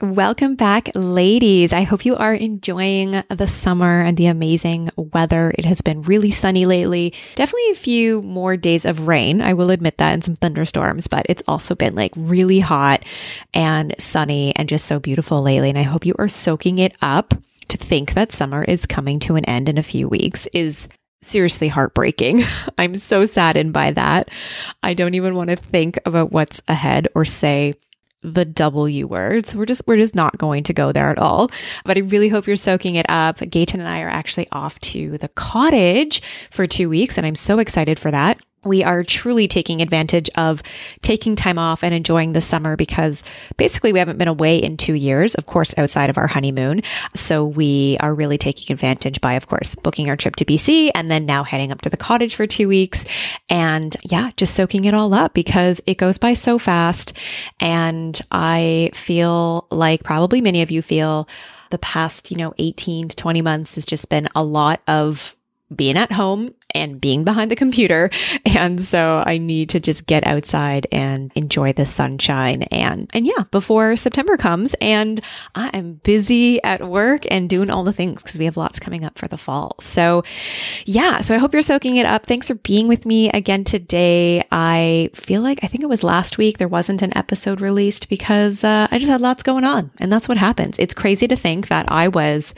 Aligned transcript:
Welcome 0.00 0.54
back, 0.54 0.90
ladies. 0.94 1.72
I 1.72 1.82
hope 1.82 2.04
you 2.04 2.14
are 2.14 2.32
enjoying 2.32 3.20
the 3.30 3.48
summer 3.48 4.00
and 4.00 4.16
the 4.16 4.26
amazing 4.26 4.90
weather. 4.94 5.52
It 5.58 5.64
has 5.64 5.80
been 5.80 6.02
really 6.02 6.30
sunny 6.30 6.66
lately. 6.66 7.12
Definitely 7.34 7.72
a 7.72 7.74
few 7.74 8.22
more 8.22 8.56
days 8.56 8.84
of 8.84 9.08
rain. 9.08 9.40
I 9.40 9.54
will 9.54 9.72
admit 9.72 9.98
that 9.98 10.12
and 10.12 10.22
some 10.22 10.36
thunderstorms, 10.36 11.08
but 11.08 11.26
it's 11.28 11.42
also 11.48 11.74
been 11.74 11.96
like 11.96 12.12
really 12.14 12.60
hot 12.60 13.04
and 13.52 13.92
sunny 13.98 14.54
and 14.54 14.68
just 14.68 14.86
so 14.86 15.00
beautiful 15.00 15.42
lately. 15.42 15.68
And 15.68 15.78
I 15.78 15.82
hope 15.82 16.06
you 16.06 16.14
are 16.16 16.28
soaking 16.28 16.78
it 16.78 16.94
up. 17.02 17.34
To 17.66 17.76
think 17.76 18.14
that 18.14 18.30
summer 18.30 18.62
is 18.62 18.86
coming 18.86 19.18
to 19.20 19.34
an 19.34 19.44
end 19.46 19.68
in 19.68 19.78
a 19.78 19.82
few 19.82 20.08
weeks 20.08 20.46
is 20.52 20.88
seriously 21.22 21.66
heartbreaking. 21.66 22.44
I'm 22.78 22.96
so 22.96 23.26
saddened 23.26 23.72
by 23.72 23.90
that. 23.90 24.30
I 24.80 24.94
don't 24.94 25.14
even 25.14 25.34
want 25.34 25.50
to 25.50 25.56
think 25.56 25.98
about 26.06 26.30
what's 26.30 26.62
ahead 26.68 27.08
or 27.16 27.24
say 27.24 27.74
the 28.22 28.44
W 28.44 29.06
word. 29.06 29.46
So 29.46 29.58
we're 29.58 29.66
just 29.66 29.82
we're 29.86 29.96
just 29.96 30.14
not 30.14 30.38
going 30.38 30.64
to 30.64 30.72
go 30.72 30.92
there 30.92 31.10
at 31.10 31.18
all. 31.18 31.50
But 31.84 31.96
I 31.96 32.00
really 32.00 32.28
hope 32.28 32.46
you're 32.46 32.56
soaking 32.56 32.96
it 32.96 33.06
up. 33.08 33.38
Gayton 33.38 33.80
and 33.80 33.88
I 33.88 34.02
are 34.02 34.08
actually 34.08 34.48
off 34.52 34.78
to 34.80 35.18
the 35.18 35.28
cottage 35.28 36.22
for 36.50 36.66
2 36.66 36.88
weeks 36.88 37.16
and 37.16 37.26
I'm 37.26 37.36
so 37.36 37.58
excited 37.58 37.98
for 37.98 38.10
that 38.10 38.38
we 38.64 38.82
are 38.82 39.02
truly 39.04 39.48
taking 39.48 39.80
advantage 39.80 40.28
of 40.34 40.62
taking 41.02 41.36
time 41.36 41.58
off 41.58 41.84
and 41.84 41.94
enjoying 41.94 42.32
the 42.32 42.40
summer 42.40 42.76
because 42.76 43.24
basically 43.56 43.92
we 43.92 43.98
haven't 43.98 44.18
been 44.18 44.28
away 44.28 44.58
in 44.58 44.76
two 44.76 44.94
years, 44.94 45.34
of 45.34 45.46
course, 45.46 45.74
outside 45.78 46.10
of 46.10 46.18
our 46.18 46.26
honeymoon. 46.26 46.82
So 47.14 47.44
we 47.44 47.96
are 48.00 48.14
really 48.14 48.38
taking 48.38 48.72
advantage 48.72 49.20
by, 49.20 49.34
of 49.34 49.46
course, 49.46 49.74
booking 49.74 50.08
our 50.08 50.16
trip 50.16 50.36
to 50.36 50.44
BC 50.44 50.90
and 50.94 51.10
then 51.10 51.26
now 51.26 51.44
heading 51.44 51.72
up 51.72 51.82
to 51.82 51.90
the 51.90 51.96
cottage 51.96 52.34
for 52.34 52.46
two 52.46 52.68
weeks. 52.68 53.06
And 53.48 53.96
yeah, 54.10 54.30
just 54.36 54.54
soaking 54.54 54.84
it 54.84 54.94
all 54.94 55.14
up 55.14 55.34
because 55.34 55.80
it 55.86 55.98
goes 55.98 56.18
by 56.18 56.34
so 56.34 56.58
fast. 56.58 57.16
And 57.60 58.20
I 58.30 58.90
feel 58.94 59.66
like 59.70 60.04
probably 60.04 60.40
many 60.40 60.62
of 60.62 60.70
you 60.70 60.82
feel 60.82 61.28
the 61.70 61.78
past, 61.78 62.30
you 62.30 62.36
know, 62.36 62.54
18 62.58 63.08
to 63.08 63.16
20 63.16 63.42
months 63.42 63.74
has 63.74 63.84
just 63.84 64.08
been 64.08 64.28
a 64.34 64.42
lot 64.42 64.80
of 64.86 65.36
being 65.74 65.96
at 65.98 66.12
home 66.12 66.54
and 66.74 67.00
being 67.00 67.24
behind 67.24 67.50
the 67.50 67.56
computer. 67.56 68.10
And 68.58 68.80
so 68.80 69.22
I 69.24 69.38
need 69.38 69.68
to 69.70 69.80
just 69.80 70.06
get 70.06 70.26
outside 70.26 70.86
and 70.90 71.30
enjoy 71.34 71.72
the 71.72 71.86
sunshine 71.86 72.62
and 72.64 73.08
and 73.12 73.26
yeah, 73.26 73.44
before 73.50 73.94
September 73.94 74.36
comes 74.36 74.74
and 74.80 75.20
I 75.54 75.68
am 75.68 75.94
busy 76.02 76.62
at 76.64 76.86
work 76.86 77.22
and 77.30 77.48
doing 77.48 77.70
all 77.70 77.84
the 77.84 77.92
things 77.92 78.22
cuz 78.22 78.36
we 78.36 78.46
have 78.46 78.56
lots 78.56 78.78
coming 78.78 79.04
up 79.04 79.18
for 79.18 79.28
the 79.28 79.36
fall. 79.36 79.76
So 79.80 80.24
yeah, 80.86 81.20
so 81.20 81.34
I 81.34 81.38
hope 81.38 81.52
you're 81.52 81.62
soaking 81.62 81.96
it 81.96 82.06
up. 82.06 82.26
Thanks 82.26 82.48
for 82.48 82.54
being 82.54 82.88
with 82.88 83.06
me 83.06 83.30
again 83.30 83.64
today. 83.64 84.42
I 84.50 85.10
feel 85.14 85.42
like 85.42 85.60
I 85.62 85.66
think 85.66 85.82
it 85.82 85.88
was 85.88 86.02
last 86.02 86.38
week 86.38 86.58
there 86.58 86.68
wasn't 86.68 87.02
an 87.02 87.16
episode 87.16 87.60
released 87.60 88.08
because 88.08 88.64
uh, 88.64 88.88
I 88.90 88.98
just 88.98 89.10
had 89.10 89.20
lots 89.20 89.42
going 89.42 89.64
on 89.64 89.90
and 90.00 90.10
that's 90.10 90.28
what 90.28 90.38
happens. 90.38 90.78
It's 90.78 90.94
crazy 90.94 91.28
to 91.28 91.36
think 91.36 91.68
that 91.68 91.90
I 91.92 92.08
was 92.08 92.54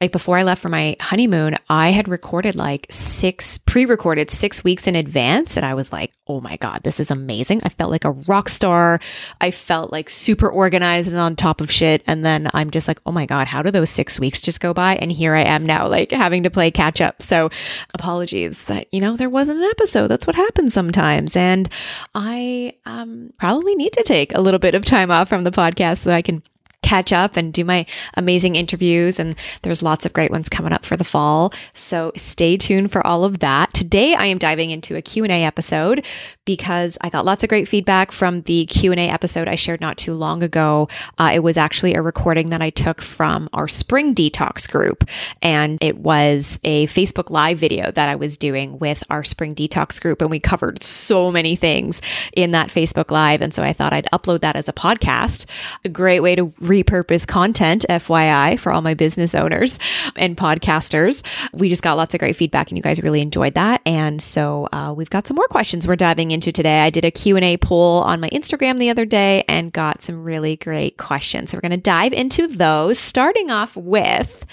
like 0.00 0.12
before 0.12 0.36
I 0.36 0.42
left 0.42 0.60
for 0.60 0.68
my 0.68 0.96
honeymoon, 1.00 1.56
I 1.70 1.90
had 1.90 2.08
recorded 2.08 2.54
like 2.54 2.86
6 2.90 3.47
pre-recorded 3.56 4.30
six 4.30 4.62
weeks 4.62 4.86
in 4.86 4.94
advance. 4.94 5.56
And 5.56 5.64
I 5.64 5.72
was 5.72 5.92
like, 5.92 6.12
oh 6.26 6.40
my 6.42 6.56
God, 6.58 6.82
this 6.82 7.00
is 7.00 7.10
amazing. 7.10 7.62
I 7.64 7.70
felt 7.70 7.90
like 7.90 8.04
a 8.04 8.10
rock 8.10 8.50
star. 8.50 9.00
I 9.40 9.50
felt 9.50 9.90
like 9.92 10.10
super 10.10 10.50
organized 10.50 11.08
and 11.08 11.18
on 11.18 11.36
top 11.36 11.62
of 11.62 11.70
shit. 11.70 12.02
And 12.06 12.24
then 12.24 12.50
I'm 12.52 12.70
just 12.70 12.88
like, 12.88 13.00
oh 13.06 13.12
my 13.12 13.24
God, 13.24 13.46
how 13.46 13.62
do 13.62 13.70
those 13.70 13.88
six 13.88 14.20
weeks 14.20 14.42
just 14.42 14.60
go 14.60 14.74
by? 14.74 14.96
And 14.96 15.10
here 15.10 15.34
I 15.34 15.44
am 15.44 15.64
now, 15.64 15.88
like 15.88 16.10
having 16.10 16.42
to 16.42 16.50
play 16.50 16.70
catch 16.70 17.00
up. 17.00 17.22
So 17.22 17.48
apologies 17.94 18.64
that, 18.64 18.92
you 18.92 19.00
know, 19.00 19.16
there 19.16 19.30
wasn't 19.30 19.60
an 19.60 19.70
episode. 19.70 20.08
That's 20.08 20.26
what 20.26 20.36
happens 20.36 20.74
sometimes. 20.74 21.36
And 21.36 21.68
I 22.14 22.74
um, 22.84 23.32
probably 23.38 23.74
need 23.76 23.94
to 23.94 24.02
take 24.02 24.34
a 24.34 24.40
little 24.40 24.60
bit 24.60 24.74
of 24.74 24.84
time 24.84 25.10
off 25.10 25.28
from 25.28 25.44
the 25.44 25.50
podcast 25.50 25.98
so 25.98 26.10
that 26.10 26.16
I 26.16 26.22
can 26.22 26.42
catch 26.82 27.12
up 27.12 27.36
and 27.36 27.52
do 27.52 27.64
my 27.64 27.84
amazing 28.14 28.56
interviews. 28.56 29.18
And 29.18 29.36
there's 29.62 29.82
lots 29.82 30.06
of 30.06 30.12
great 30.12 30.30
ones 30.30 30.48
coming 30.48 30.72
up 30.72 30.84
for 30.84 30.96
the 30.96 31.04
fall. 31.04 31.52
So 31.74 32.12
stay 32.16 32.56
tuned 32.56 32.92
for 32.92 33.06
all 33.06 33.24
of 33.24 33.40
that. 33.40 33.74
Today, 33.74 34.14
I 34.14 34.26
am 34.26 34.38
diving 34.38 34.70
into 34.70 34.96
a 34.96 35.02
Q&A 35.02 35.44
episode 35.44 36.06
because 36.44 36.96
I 37.00 37.10
got 37.10 37.24
lots 37.24 37.42
of 37.42 37.48
great 37.48 37.68
feedback 37.68 38.12
from 38.12 38.42
the 38.42 38.64
Q&A 38.66 38.96
episode 38.96 39.48
I 39.48 39.54
shared 39.54 39.80
not 39.80 39.98
too 39.98 40.14
long 40.14 40.42
ago. 40.42 40.88
Uh, 41.18 41.32
it 41.34 41.40
was 41.40 41.56
actually 41.56 41.94
a 41.94 42.00
recording 42.00 42.50
that 42.50 42.62
I 42.62 42.70
took 42.70 43.02
from 43.02 43.48
our 43.52 43.68
spring 43.68 44.14
detox 44.14 44.70
group. 44.70 45.04
And 45.42 45.78
it 45.82 45.98
was 45.98 46.58
a 46.64 46.86
Facebook 46.86 47.30
live 47.30 47.58
video 47.58 47.90
that 47.90 48.08
I 48.08 48.14
was 48.14 48.36
doing 48.36 48.78
with 48.78 49.04
our 49.10 49.24
spring 49.24 49.54
detox 49.54 50.00
group. 50.00 50.22
And 50.22 50.30
we 50.30 50.40
covered 50.40 50.82
so 50.82 51.30
many 51.30 51.56
things 51.56 52.00
in 52.32 52.52
that 52.52 52.68
Facebook 52.68 53.10
live. 53.10 53.42
And 53.42 53.52
so 53.52 53.62
I 53.62 53.72
thought 53.72 53.92
I'd 53.92 54.08
upload 54.12 54.40
that 54.40 54.56
as 54.56 54.68
a 54.68 54.72
podcast. 54.72 55.44
A 55.84 55.88
great 55.88 56.20
way 56.20 56.34
to 56.34 56.52
repurpose 56.68 57.26
content, 57.26 57.84
FYI, 57.88 58.58
for 58.58 58.72
all 58.72 58.82
my 58.82 58.94
business 58.94 59.34
owners 59.34 59.78
and 60.16 60.36
podcasters. 60.36 61.24
We 61.52 61.68
just 61.68 61.82
got 61.82 61.96
lots 61.96 62.14
of 62.14 62.20
great 62.20 62.36
feedback 62.36 62.68
and 62.68 62.78
you 62.78 62.82
guys 62.82 63.02
really 63.02 63.20
enjoyed 63.20 63.54
that. 63.54 63.80
And 63.84 64.22
so 64.22 64.68
uh, 64.72 64.94
we've 64.96 65.10
got 65.10 65.26
some 65.26 65.34
more 65.34 65.48
questions 65.48 65.86
we're 65.86 65.96
diving 65.96 66.30
into 66.30 66.52
today. 66.52 66.80
I 66.80 66.90
did 66.90 67.04
a 67.04 67.10
Q&A 67.10 67.56
poll 67.56 68.02
on 68.02 68.20
my 68.20 68.30
Instagram 68.30 68.78
the 68.78 68.90
other 68.90 69.04
day 69.04 69.44
and 69.48 69.72
got 69.72 70.02
some 70.02 70.22
really 70.22 70.56
great 70.56 70.96
questions. 70.96 71.50
So 71.50 71.56
we're 71.56 71.62
going 71.62 71.70
to 71.72 71.76
dive 71.78 72.12
into 72.12 72.46
those, 72.46 72.98
starting 72.98 73.50
off 73.50 73.76
with 73.76 74.46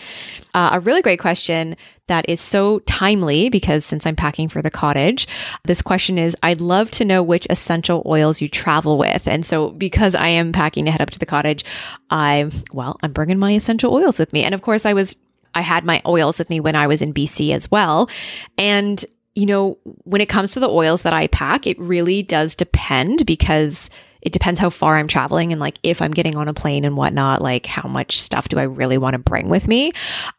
uh, 0.56 0.70
a 0.72 0.80
really 0.80 1.02
great 1.02 1.20
question 1.20 1.76
that 2.08 2.28
is 2.30 2.40
so 2.40 2.80
timely 2.80 3.50
because 3.50 3.84
since 3.84 4.06
I'm 4.06 4.16
packing 4.16 4.48
for 4.48 4.62
the 4.62 4.72
cottage, 4.72 5.28
this 5.66 5.82
question 5.82 6.18
is 6.18 6.36
I'd 6.42 6.62
love 6.62 6.90
to 6.92 7.06
know 7.06 7.22
which 7.22 7.46
essential 7.50 8.02
oils 8.06 8.42
you 8.42 8.48
travel 8.48 8.98
with. 8.98 9.28
And 9.28 9.46
so 9.46 9.72
because 9.72 10.16
I 10.16 10.30
am 10.30 10.54
packing 10.54 10.86
to 10.86 10.92
head 10.92 11.02
up 11.02 11.10
to 11.10 11.20
the 11.20 11.26
cottage, 11.26 11.66
I, 12.10 12.50
well, 12.72 12.98
I'm 13.04 13.12
bringing 13.12 13.38
my 13.38 13.52
essential 13.52 13.94
oils 13.94 14.18
with 14.18 14.32
me. 14.32 14.44
And 14.44 14.56
of 14.56 14.62
course, 14.62 14.86
I 14.86 14.94
was 14.94 15.18
I 15.54 15.62
had 15.62 15.86
my 15.86 16.02
oils 16.06 16.40
with 16.40 16.50
me 16.50 16.60
when 16.60 16.76
I 16.76 16.88
was 16.88 17.02
in 17.02 17.14
BC 17.14 17.54
as 17.54 17.70
well. 17.70 18.10
And 18.58 19.04
you 19.36 19.46
know, 19.46 19.78
when 20.04 20.22
it 20.22 20.30
comes 20.30 20.54
to 20.54 20.62
the 20.62 20.70
oils 20.70 21.02
that 21.02 21.12
I 21.12 21.28
pack, 21.28 21.68
it 21.68 21.78
really 21.78 22.24
does 22.24 22.56
depend 22.56 23.26
because 23.26 23.90
it 24.25 24.34
depends 24.34 24.59
how 24.59 24.72
far 24.72 24.97
I'm 24.97 25.08
traveling 25.08 25.52
and 25.52 25.62
like 25.62 25.78
if 25.84 26.02
I'm 26.02 26.09
getting 26.09 26.36
on 26.36 26.47
a 26.47 26.53
plane 26.53 26.84
and 26.84 26.97
whatnot, 26.97 27.44
like 27.44 27.68
how 27.68 27.88
much 27.88 28.19
stuff 28.19 28.50
do 28.50 28.58
I 28.58 28.63
really 28.63 28.97
want 28.97 29.13
to 29.13 29.19
bring 29.19 29.50
with 29.50 29.68
me. 29.68 29.91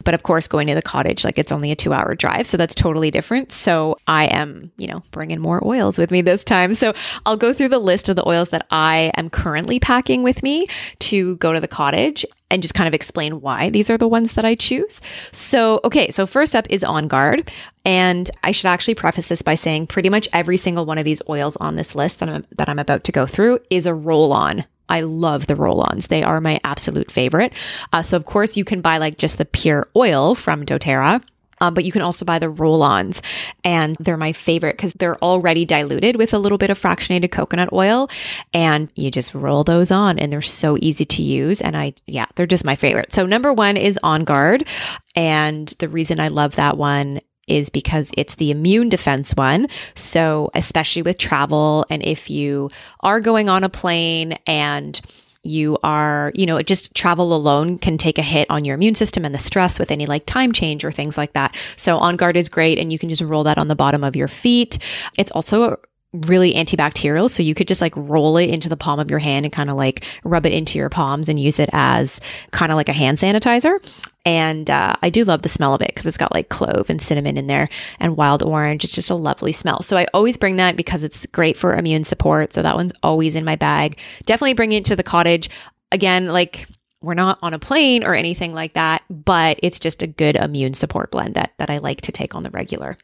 But 0.02 0.12
of 0.12 0.24
course, 0.24 0.48
going 0.48 0.66
to 0.66 0.74
the 0.74 0.82
cottage, 0.82 1.24
like 1.24 1.38
it's 1.38 1.52
only 1.52 1.70
a 1.70 1.76
two 1.76 1.92
hour 1.92 2.16
drive. 2.16 2.48
So 2.48 2.56
that's 2.56 2.74
totally 2.74 3.12
different. 3.12 3.52
So 3.52 3.96
I 4.08 4.24
am, 4.26 4.72
you 4.76 4.88
know, 4.88 5.02
bringing 5.12 5.40
more 5.40 5.64
oils 5.64 5.98
with 5.98 6.10
me 6.10 6.20
this 6.20 6.42
time. 6.42 6.74
So 6.74 6.94
I'll 7.24 7.36
go 7.36 7.52
through 7.52 7.68
the 7.68 7.78
list 7.78 8.08
of 8.08 8.16
the 8.16 8.28
oils 8.28 8.48
that 8.48 8.66
I 8.72 9.12
am 9.16 9.30
currently 9.30 9.78
packing 9.78 10.24
with 10.24 10.42
me 10.42 10.66
to 10.98 11.36
go 11.36 11.52
to 11.52 11.60
the 11.60 11.68
cottage 11.68 12.26
and 12.50 12.62
just 12.62 12.74
kind 12.74 12.88
of 12.88 12.94
explain 12.94 13.40
why 13.40 13.70
these 13.70 13.90
are 13.90 13.98
the 13.98 14.08
ones 14.08 14.32
that 14.32 14.44
I 14.44 14.54
choose. 14.54 15.00
So, 15.32 15.80
okay, 15.84 16.10
so 16.10 16.26
first 16.26 16.54
up 16.54 16.66
is 16.70 16.84
On 16.84 17.08
Guard. 17.08 17.50
And 17.84 18.30
I 18.42 18.50
should 18.50 18.66
actually 18.66 18.94
preface 18.94 19.28
this 19.28 19.42
by 19.42 19.54
saying 19.54 19.86
pretty 19.86 20.10
much 20.10 20.28
every 20.32 20.56
single 20.56 20.86
one 20.86 20.98
of 20.98 21.04
these 21.04 21.22
oils 21.28 21.56
on 21.56 21.76
this 21.76 21.94
list 21.94 22.18
that 22.20 22.28
I'm, 22.28 22.46
that 22.56 22.68
I'm 22.68 22.78
about 22.78 23.04
to 23.04 23.12
go 23.12 23.26
through 23.26 23.60
is 23.70 23.86
a 23.86 23.94
roll 23.94 24.32
on. 24.32 24.64
I 24.88 25.00
love 25.00 25.46
the 25.46 25.56
roll 25.56 25.80
ons. 25.80 26.06
They 26.06 26.22
are 26.22 26.40
my 26.40 26.60
absolute 26.62 27.10
favorite. 27.10 27.52
Uh, 27.92 28.02
so, 28.02 28.16
of 28.16 28.24
course, 28.24 28.56
you 28.56 28.64
can 28.64 28.80
buy 28.80 28.98
like 28.98 29.18
just 29.18 29.38
the 29.38 29.44
pure 29.44 29.88
oil 29.96 30.34
from 30.34 30.64
doTERRA 30.64 31.22
um, 31.60 31.74
but 31.74 31.84
you 31.84 31.92
can 31.92 32.02
also 32.02 32.24
buy 32.24 32.38
the 32.38 32.50
roll 32.50 32.82
ons, 32.82 33.22
and 33.64 33.96
they're 33.98 34.16
my 34.16 34.32
favorite 34.32 34.76
because 34.76 34.92
they're 34.94 35.22
already 35.22 35.64
diluted 35.64 36.16
with 36.16 36.34
a 36.34 36.38
little 36.38 36.58
bit 36.58 36.70
of 36.70 36.78
fractionated 36.78 37.30
coconut 37.30 37.72
oil. 37.72 38.08
And 38.52 38.90
you 38.94 39.10
just 39.10 39.34
roll 39.34 39.64
those 39.64 39.90
on, 39.90 40.18
and 40.18 40.32
they're 40.32 40.42
so 40.42 40.76
easy 40.80 41.04
to 41.04 41.22
use. 41.22 41.60
And 41.60 41.76
I, 41.76 41.94
yeah, 42.06 42.26
they're 42.34 42.46
just 42.46 42.64
my 42.64 42.76
favorite. 42.76 43.12
So, 43.12 43.26
number 43.26 43.52
one 43.52 43.76
is 43.76 43.98
On 44.02 44.24
Guard. 44.24 44.66
And 45.14 45.72
the 45.78 45.88
reason 45.88 46.20
I 46.20 46.28
love 46.28 46.56
that 46.56 46.76
one 46.76 47.20
is 47.46 47.70
because 47.70 48.10
it's 48.16 48.34
the 48.36 48.50
immune 48.50 48.88
defense 48.88 49.32
one. 49.34 49.68
So, 49.94 50.50
especially 50.54 51.02
with 51.02 51.18
travel, 51.18 51.86
and 51.90 52.04
if 52.04 52.28
you 52.28 52.70
are 53.00 53.20
going 53.20 53.48
on 53.48 53.64
a 53.64 53.68
plane 53.68 54.38
and 54.46 55.00
you 55.46 55.78
are, 55.82 56.32
you 56.34 56.46
know, 56.46 56.60
just 56.62 56.94
travel 56.94 57.34
alone 57.34 57.78
can 57.78 57.98
take 57.98 58.18
a 58.18 58.22
hit 58.22 58.46
on 58.50 58.64
your 58.64 58.74
immune 58.74 58.94
system 58.94 59.24
and 59.24 59.34
the 59.34 59.38
stress 59.38 59.78
with 59.78 59.90
any 59.90 60.06
like 60.06 60.26
time 60.26 60.52
change 60.52 60.84
or 60.84 60.92
things 60.92 61.16
like 61.16 61.32
that. 61.32 61.56
So 61.76 61.98
On 61.98 62.16
Guard 62.16 62.36
is 62.36 62.48
great 62.48 62.78
and 62.78 62.92
you 62.92 62.98
can 62.98 63.08
just 63.08 63.22
roll 63.22 63.44
that 63.44 63.58
on 63.58 63.68
the 63.68 63.76
bottom 63.76 64.04
of 64.04 64.16
your 64.16 64.28
feet. 64.28 64.78
It's 65.16 65.30
also 65.30 65.78
really 66.12 66.54
antibacterial. 66.54 67.28
So 67.30 67.42
you 67.42 67.54
could 67.54 67.68
just 67.68 67.80
like 67.80 67.94
roll 67.96 68.36
it 68.36 68.48
into 68.48 68.68
the 68.68 68.76
palm 68.76 68.98
of 68.98 69.10
your 69.10 69.18
hand 69.18 69.44
and 69.44 69.52
kind 69.52 69.70
of 69.70 69.76
like 69.76 70.04
rub 70.24 70.46
it 70.46 70.52
into 70.52 70.78
your 70.78 70.88
palms 70.88 71.28
and 71.28 71.38
use 71.38 71.58
it 71.58 71.68
as 71.72 72.20
kind 72.52 72.72
of 72.72 72.76
like 72.76 72.88
a 72.88 72.94
hand 72.94 73.18
sanitizer. 73.18 73.76
And 74.24 74.68
uh, 74.70 74.96
I 75.02 75.10
do 75.10 75.24
love 75.24 75.42
the 75.42 75.48
smell 75.48 75.74
of 75.74 75.82
it 75.82 75.88
because 75.88 76.06
it's 76.06 76.16
got 76.16 76.34
like 76.34 76.48
clove 76.48 76.90
and 76.90 77.00
cinnamon 77.00 77.36
in 77.36 77.46
there 77.46 77.68
and 78.00 78.16
wild 78.16 78.42
orange. 78.42 78.84
It's 78.84 78.94
just 78.94 79.10
a 79.10 79.14
lovely 79.14 79.52
smell. 79.52 79.82
So 79.82 79.96
I 79.96 80.06
always 80.14 80.36
bring 80.36 80.56
that 80.56 80.76
because 80.76 81.04
it's 81.04 81.26
great 81.26 81.56
for 81.56 81.74
immune 81.74 82.04
support. 82.04 82.54
So 82.54 82.62
that 82.62 82.76
one's 82.76 82.92
always 83.02 83.36
in 83.36 83.44
my 83.44 83.56
bag. 83.56 84.00
Definitely 84.24 84.54
bring 84.54 84.72
it 84.72 84.84
to 84.86 84.96
the 84.96 85.02
cottage. 85.02 85.48
Again, 85.92 86.26
like 86.26 86.66
we're 87.02 87.14
not 87.14 87.38
on 87.42 87.54
a 87.54 87.58
plane 87.58 88.02
or 88.02 88.14
anything 88.14 88.54
like 88.54 88.72
that, 88.72 89.02
but 89.10 89.58
it's 89.62 89.78
just 89.78 90.02
a 90.02 90.06
good 90.06 90.36
immune 90.36 90.74
support 90.74 91.10
blend 91.10 91.34
that, 91.34 91.52
that 91.58 91.70
I 91.70 91.78
like 91.78 92.00
to 92.02 92.12
take 92.12 92.34
on 92.34 92.42
the 92.42 92.50
regular. 92.50 92.96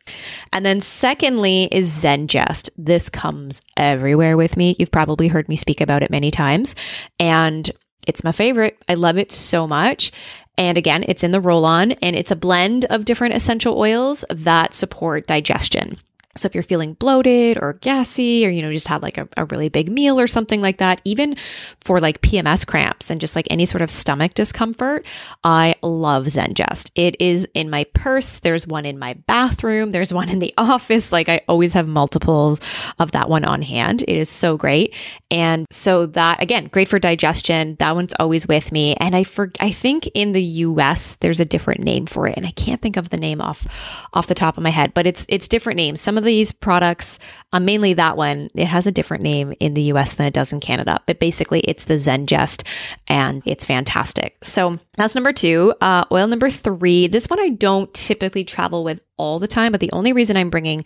And 0.53 0.65
then 0.65 0.81
secondly 0.81 1.69
is 1.71 1.91
Zengest. 1.91 2.71
This 2.77 3.09
comes 3.09 3.61
everywhere 3.77 4.37
with 4.37 4.57
me. 4.57 4.77
You've 4.79 4.91
probably 4.91 5.29
heard 5.29 5.49
me 5.49 5.57
speak 5.57 5.81
about 5.81 6.03
it 6.03 6.11
many 6.11 6.31
times 6.31 6.75
and 7.21 7.71
it's 8.07 8.25
my 8.25 8.33
favorite. 8.33 8.83
I 8.89 8.95
love 8.95 9.19
it 9.19 9.31
so 9.31 9.67
much. 9.67 10.11
And 10.59 10.77
again, 10.77 11.05
it's 11.07 11.23
in 11.23 11.31
the 11.31 11.41
roll 11.41 11.65
on 11.65 11.93
and 11.93 12.17
it's 12.17 12.31
a 12.31 12.37
blend 12.37 12.85
of 12.87 13.05
different 13.05 13.35
essential 13.35 13.79
oils 13.79 14.25
that 14.31 14.75
support 14.75 15.27
digestion. 15.27 15.99
So 16.35 16.47
if 16.47 16.55
you're 16.55 16.63
feeling 16.63 16.95
bloated 16.95 17.59
or 17.61 17.75
gassy 17.75 18.47
or, 18.47 18.51
you 18.51 18.63
know, 18.63 18.73
just 18.73 18.89
had 18.89 19.03
like 19.03 19.19
a, 19.19 19.29
a, 19.37 19.45
really 19.47 19.69
big 19.69 19.91
meal 19.91 20.19
or 20.19 20.27
something 20.27 20.63
like 20.63 20.79
that, 20.79 21.03
even 21.05 21.37
for 21.81 22.01
like 22.01 22.23
PMS 22.23 22.67
cramps 22.67 23.11
and 23.11 23.21
just 23.21 23.37
like 23.37 23.47
any 23.51 23.67
sort 23.67 23.83
of 23.83 23.91
stomach 23.91 24.33
discomfort, 24.33 25.05
I 25.45 25.75
love 25.83 26.25
Zengest. 26.25 26.91
It 26.95 27.21
is 27.21 27.47
in 27.53 27.69
my 27.69 27.85
purse. 27.93 28.39
There's 28.39 28.67
one 28.67 28.87
in 28.87 28.99
my 28.99 29.13
bathroom. 29.27 29.93
There's 29.93 30.11
one 30.11 30.31
in 30.31 30.39
the 30.39 30.55
office. 30.59 31.13
Like 31.13 31.29
I 31.29 31.43
always 31.49 31.75
have 31.75 31.87
multiples 31.87 32.61
of 32.99 33.13
that 33.13 33.29
one 33.29 33.45
on 33.45 33.61
hand. 33.61 34.01
It 34.03 34.17
is 34.17 34.31
so 34.31 34.57
great. 34.57 34.97
And 35.31 35.67
so 35.71 36.07
that 36.07 36.43
again, 36.43 36.69
great 36.69 36.89
for 36.89 36.99
digestion. 36.99 37.77
That 37.79 37.95
one's 37.95 38.15
always 38.19 38.49
with 38.49 38.73
me. 38.73 38.95
And 38.97 39.15
I 39.15 39.25
for, 39.25 39.53
I 39.61 39.71
think 39.71 40.09
in 40.15 40.33
the 40.33 40.43
US 40.43 41.17
there's 41.17 41.41
a 41.41 41.45
different 41.45 41.83
name 41.83 42.07
for 42.07 42.27
it. 42.27 42.39
And 42.39 42.47
I 42.47 42.53
can't 42.53 42.81
think 42.81 42.97
of 42.97 43.11
the 43.11 43.19
name 43.19 43.43
off 43.43 43.67
off 44.15 44.29
the 44.29 44.35
top 44.35 44.57
of 44.57 44.63
my 44.63 44.71
head, 44.71 44.95
but 44.95 45.07
it's 45.07 45.27
it's 45.29 45.47
different 45.47 45.77
names. 45.77 46.01
Some 46.01 46.17
of 46.17 46.22
of 46.23 46.27
these 46.27 46.53
products, 46.53 47.19
um, 47.53 47.65
mainly 47.65 47.95
that 47.95 48.17
one, 48.17 48.49
it 48.55 48.67
has 48.67 48.87
a 48.87 48.93
different 48.93 49.23
name 49.23 49.53
in 49.61 49.75
the 49.75 49.83
US 49.93 50.15
than 50.15 50.27
it 50.27 50.35
does 50.35 50.53
in 50.53 50.61
Canada, 50.61 51.01
but 51.07 51.19
basically 51.19 51.61
it's 51.61 51.85
the 51.85 51.95
Zengest 51.95 52.67
and 53.09 53.43
it's 53.45 53.65
fantastic. 53.65 54.37
So 54.43 54.79
that's 54.95 55.15
number 55.15 55.33
two. 55.33 55.75
Uh, 55.81 56.05
oil 56.11 56.27
number 56.27 56.49
three. 56.49 57.09
This 57.09 57.29
one 57.29 57.41
I 57.41 57.51
don't 57.51 57.93
typically 57.93 58.45
travel 58.45 58.85
with 58.85 59.05
all 59.23 59.39
the 59.39 59.47
time, 59.47 59.71
but 59.71 59.81
the 59.81 59.93
only 59.93 60.13
reason 60.13 60.37
I'm 60.37 60.51
bringing 60.51 60.85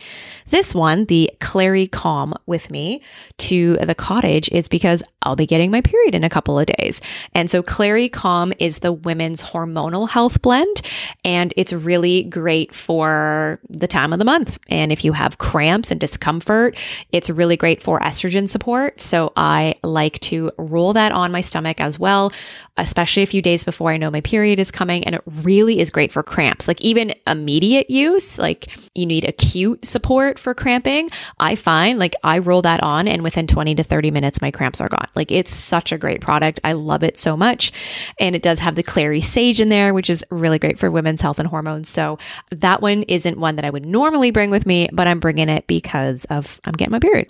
this 0.50 0.74
one, 0.74 1.06
the 1.06 1.30
Clary 1.40 1.86
Calm, 1.86 2.34
with 2.44 2.70
me 2.70 3.00
to 3.38 3.78
the 3.78 3.94
cottage 3.94 4.50
is 4.52 4.68
because 4.68 5.02
I'll 5.22 5.36
be 5.36 5.46
getting 5.46 5.70
my 5.70 5.80
period 5.80 6.14
in 6.14 6.22
a 6.22 6.28
couple 6.28 6.58
of 6.58 6.66
days. 6.66 7.00
And 7.32 7.50
so 7.50 7.62
Clary 7.62 8.10
Calm 8.10 8.52
is 8.58 8.80
the 8.80 8.92
women's 8.92 9.42
hormonal 9.42 10.06
health 10.06 10.42
blend, 10.42 10.82
and 11.24 11.54
it's 11.56 11.72
really 11.72 12.24
great 12.24 12.74
for 12.74 13.58
the 13.70 13.88
time 13.88 14.12
of 14.12 14.18
the 14.18 14.26
month. 14.26 14.58
And 14.68 14.92
if 14.92 15.02
you 15.02 15.12
have 15.12 15.38
cramps 15.38 15.90
and 15.90 15.98
discomfort, 15.98 16.78
it's 17.12 17.30
really 17.30 17.56
great 17.56 17.82
for 17.82 17.98
estrogen 18.00 18.46
support. 18.46 19.00
So 19.00 19.32
I 19.34 19.76
like 19.82 20.20
to 20.20 20.52
roll 20.58 20.92
that 20.92 21.10
on 21.10 21.32
my 21.32 21.40
stomach 21.40 21.80
as 21.80 21.98
well, 21.98 22.32
especially 22.76 23.22
a 23.22 23.26
few 23.26 23.40
days 23.40 23.64
before 23.64 23.92
I 23.92 23.96
know 23.96 24.10
my 24.10 24.20
period 24.20 24.58
is 24.58 24.70
coming. 24.70 25.04
And 25.04 25.14
it 25.14 25.22
really 25.26 25.80
is 25.80 25.88
great 25.88 26.12
for 26.12 26.22
cramps, 26.22 26.68
like 26.68 26.82
even 26.82 27.14
immediate 27.26 27.88
use 27.88 28.25
like 28.38 28.70
you 28.94 29.06
need 29.06 29.24
acute 29.24 29.84
support 29.86 30.38
for 30.38 30.54
cramping, 30.54 31.10
I 31.38 31.54
find 31.54 31.98
like 31.98 32.14
I 32.22 32.38
roll 32.38 32.62
that 32.62 32.82
on 32.82 33.08
and 33.08 33.22
within 33.22 33.46
20 33.46 33.74
to 33.76 33.82
30 33.82 34.10
minutes, 34.10 34.40
my 34.40 34.50
cramps 34.50 34.80
are 34.80 34.88
gone. 34.88 35.08
Like 35.14 35.30
it's 35.30 35.50
such 35.50 35.92
a 35.92 35.98
great 35.98 36.20
product. 36.20 36.60
I 36.64 36.72
love 36.72 37.02
it 37.02 37.18
so 37.18 37.36
much. 37.36 37.72
And 38.18 38.34
it 38.34 38.42
does 38.42 38.58
have 38.60 38.74
the 38.74 38.82
clary 38.82 39.20
sage 39.20 39.60
in 39.60 39.68
there, 39.68 39.94
which 39.94 40.10
is 40.10 40.24
really 40.30 40.58
great 40.58 40.78
for 40.78 40.90
women's 40.90 41.20
health 41.20 41.38
and 41.38 41.48
hormones. 41.48 41.88
So 41.88 42.18
that 42.50 42.82
one 42.82 43.02
isn't 43.04 43.38
one 43.38 43.56
that 43.56 43.64
I 43.64 43.70
would 43.70 43.86
normally 43.86 44.30
bring 44.30 44.50
with 44.50 44.66
me, 44.66 44.88
but 44.92 45.06
I'm 45.06 45.20
bringing 45.20 45.48
it 45.48 45.66
because 45.66 46.24
of 46.26 46.60
I'm 46.64 46.72
getting 46.72 46.92
my 46.92 47.00
period. 47.00 47.28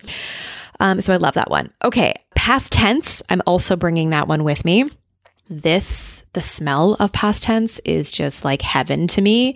Um, 0.81 1.01
so 1.01 1.13
I 1.13 1.17
love 1.17 1.35
that 1.35 1.51
one. 1.51 1.73
Okay, 1.85 2.15
past 2.35 2.73
tense. 2.73 3.23
I'm 3.31 3.43
also 3.47 3.77
bringing 3.77 4.11
that 4.11 4.29
one 4.29 4.45
with 4.45 4.65
me 4.65 4.91
this, 5.49 6.25
the 6.33 6.41
smell 6.41 6.95
of 6.95 7.13
past 7.13 7.45
tense 7.45 7.79
is 7.81 8.11
just 8.11 8.45
like 8.45 8.63
heaven 8.63 9.07
to 9.09 9.23
me. 9.23 9.55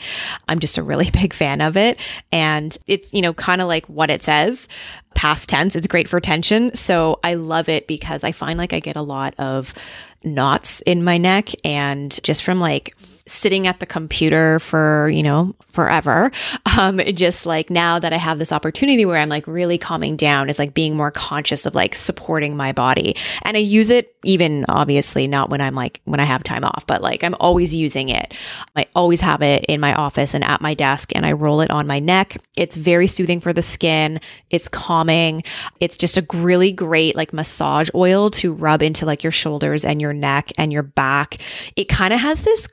I'm 0.48 0.58
just 0.58 0.78
a 0.78 0.82
really 0.82 1.10
big 1.12 1.32
fan 1.32 1.60
of 1.60 1.76
it. 1.76 1.98
And 2.32 2.76
it's, 2.86 3.12
you 3.12 3.22
know, 3.22 3.34
kind 3.34 3.60
of 3.60 3.68
like 3.68 3.86
what 3.86 4.10
it 4.10 4.22
says 4.22 4.68
past 5.14 5.48
tense. 5.48 5.74
It's 5.74 5.86
great 5.86 6.08
for 6.08 6.20
tension. 6.20 6.74
So 6.74 7.18
I 7.24 7.34
love 7.34 7.68
it 7.68 7.86
because 7.86 8.24
I 8.24 8.32
find 8.32 8.58
like 8.58 8.72
I 8.72 8.80
get 8.80 8.96
a 8.96 9.02
lot 9.02 9.34
of 9.38 9.74
knots 10.22 10.80
in 10.82 11.02
my 11.02 11.18
neck 11.18 11.48
and 11.64 12.18
just 12.22 12.42
from 12.42 12.60
like, 12.60 12.94
sitting 13.30 13.66
at 13.66 13.80
the 13.80 13.86
computer 13.86 14.58
for, 14.58 15.08
you 15.08 15.22
know, 15.22 15.54
forever. 15.66 16.32
Um, 16.78 17.00
just 17.14 17.46
like 17.46 17.70
now 17.70 17.98
that 17.98 18.12
I 18.12 18.16
have 18.16 18.38
this 18.38 18.52
opportunity 18.52 19.04
where 19.04 19.18
I'm 19.18 19.28
like 19.28 19.46
really 19.46 19.78
calming 19.78 20.16
down, 20.16 20.48
it's 20.48 20.58
like 20.58 20.74
being 20.74 20.96
more 20.96 21.10
conscious 21.10 21.66
of 21.66 21.74
like 21.74 21.94
supporting 21.94 22.56
my 22.56 22.72
body. 22.72 23.16
And 23.42 23.56
I 23.56 23.60
use 23.60 23.90
it 23.90 24.14
even 24.22 24.66
obviously 24.68 25.26
not 25.26 25.48
when 25.48 25.60
I'm 25.60 25.74
like, 25.74 26.00
when 26.04 26.20
I 26.20 26.24
have 26.24 26.42
time 26.42 26.64
off, 26.64 26.86
but 26.86 27.02
like 27.02 27.24
I'm 27.24 27.34
always 27.40 27.74
using 27.74 28.08
it. 28.08 28.34
I 28.76 28.86
always 28.94 29.20
have 29.20 29.42
it 29.42 29.64
in 29.66 29.80
my 29.80 29.94
office 29.94 30.34
and 30.34 30.44
at 30.44 30.60
my 30.60 30.74
desk 30.74 31.12
and 31.14 31.24
I 31.24 31.32
roll 31.32 31.60
it 31.60 31.70
on 31.70 31.86
my 31.86 31.98
neck. 32.00 32.36
It's 32.56 32.76
very 32.76 33.06
soothing 33.06 33.40
for 33.40 33.52
the 33.52 33.62
skin. 33.62 34.20
It's 34.50 34.68
calming. 34.68 35.42
It's 35.80 35.96
just 35.96 36.18
a 36.18 36.26
really 36.34 36.72
great 36.72 37.16
like 37.16 37.32
massage 37.32 37.88
oil 37.94 38.30
to 38.32 38.52
rub 38.52 38.82
into 38.82 39.06
like 39.06 39.22
your 39.22 39.32
shoulders 39.32 39.84
and 39.84 40.00
your 40.00 40.12
neck 40.12 40.50
and 40.58 40.72
your 40.72 40.82
back. 40.82 41.38
It 41.76 41.88
kind 41.88 42.12
of 42.12 42.20
has 42.20 42.42
this 42.42 42.66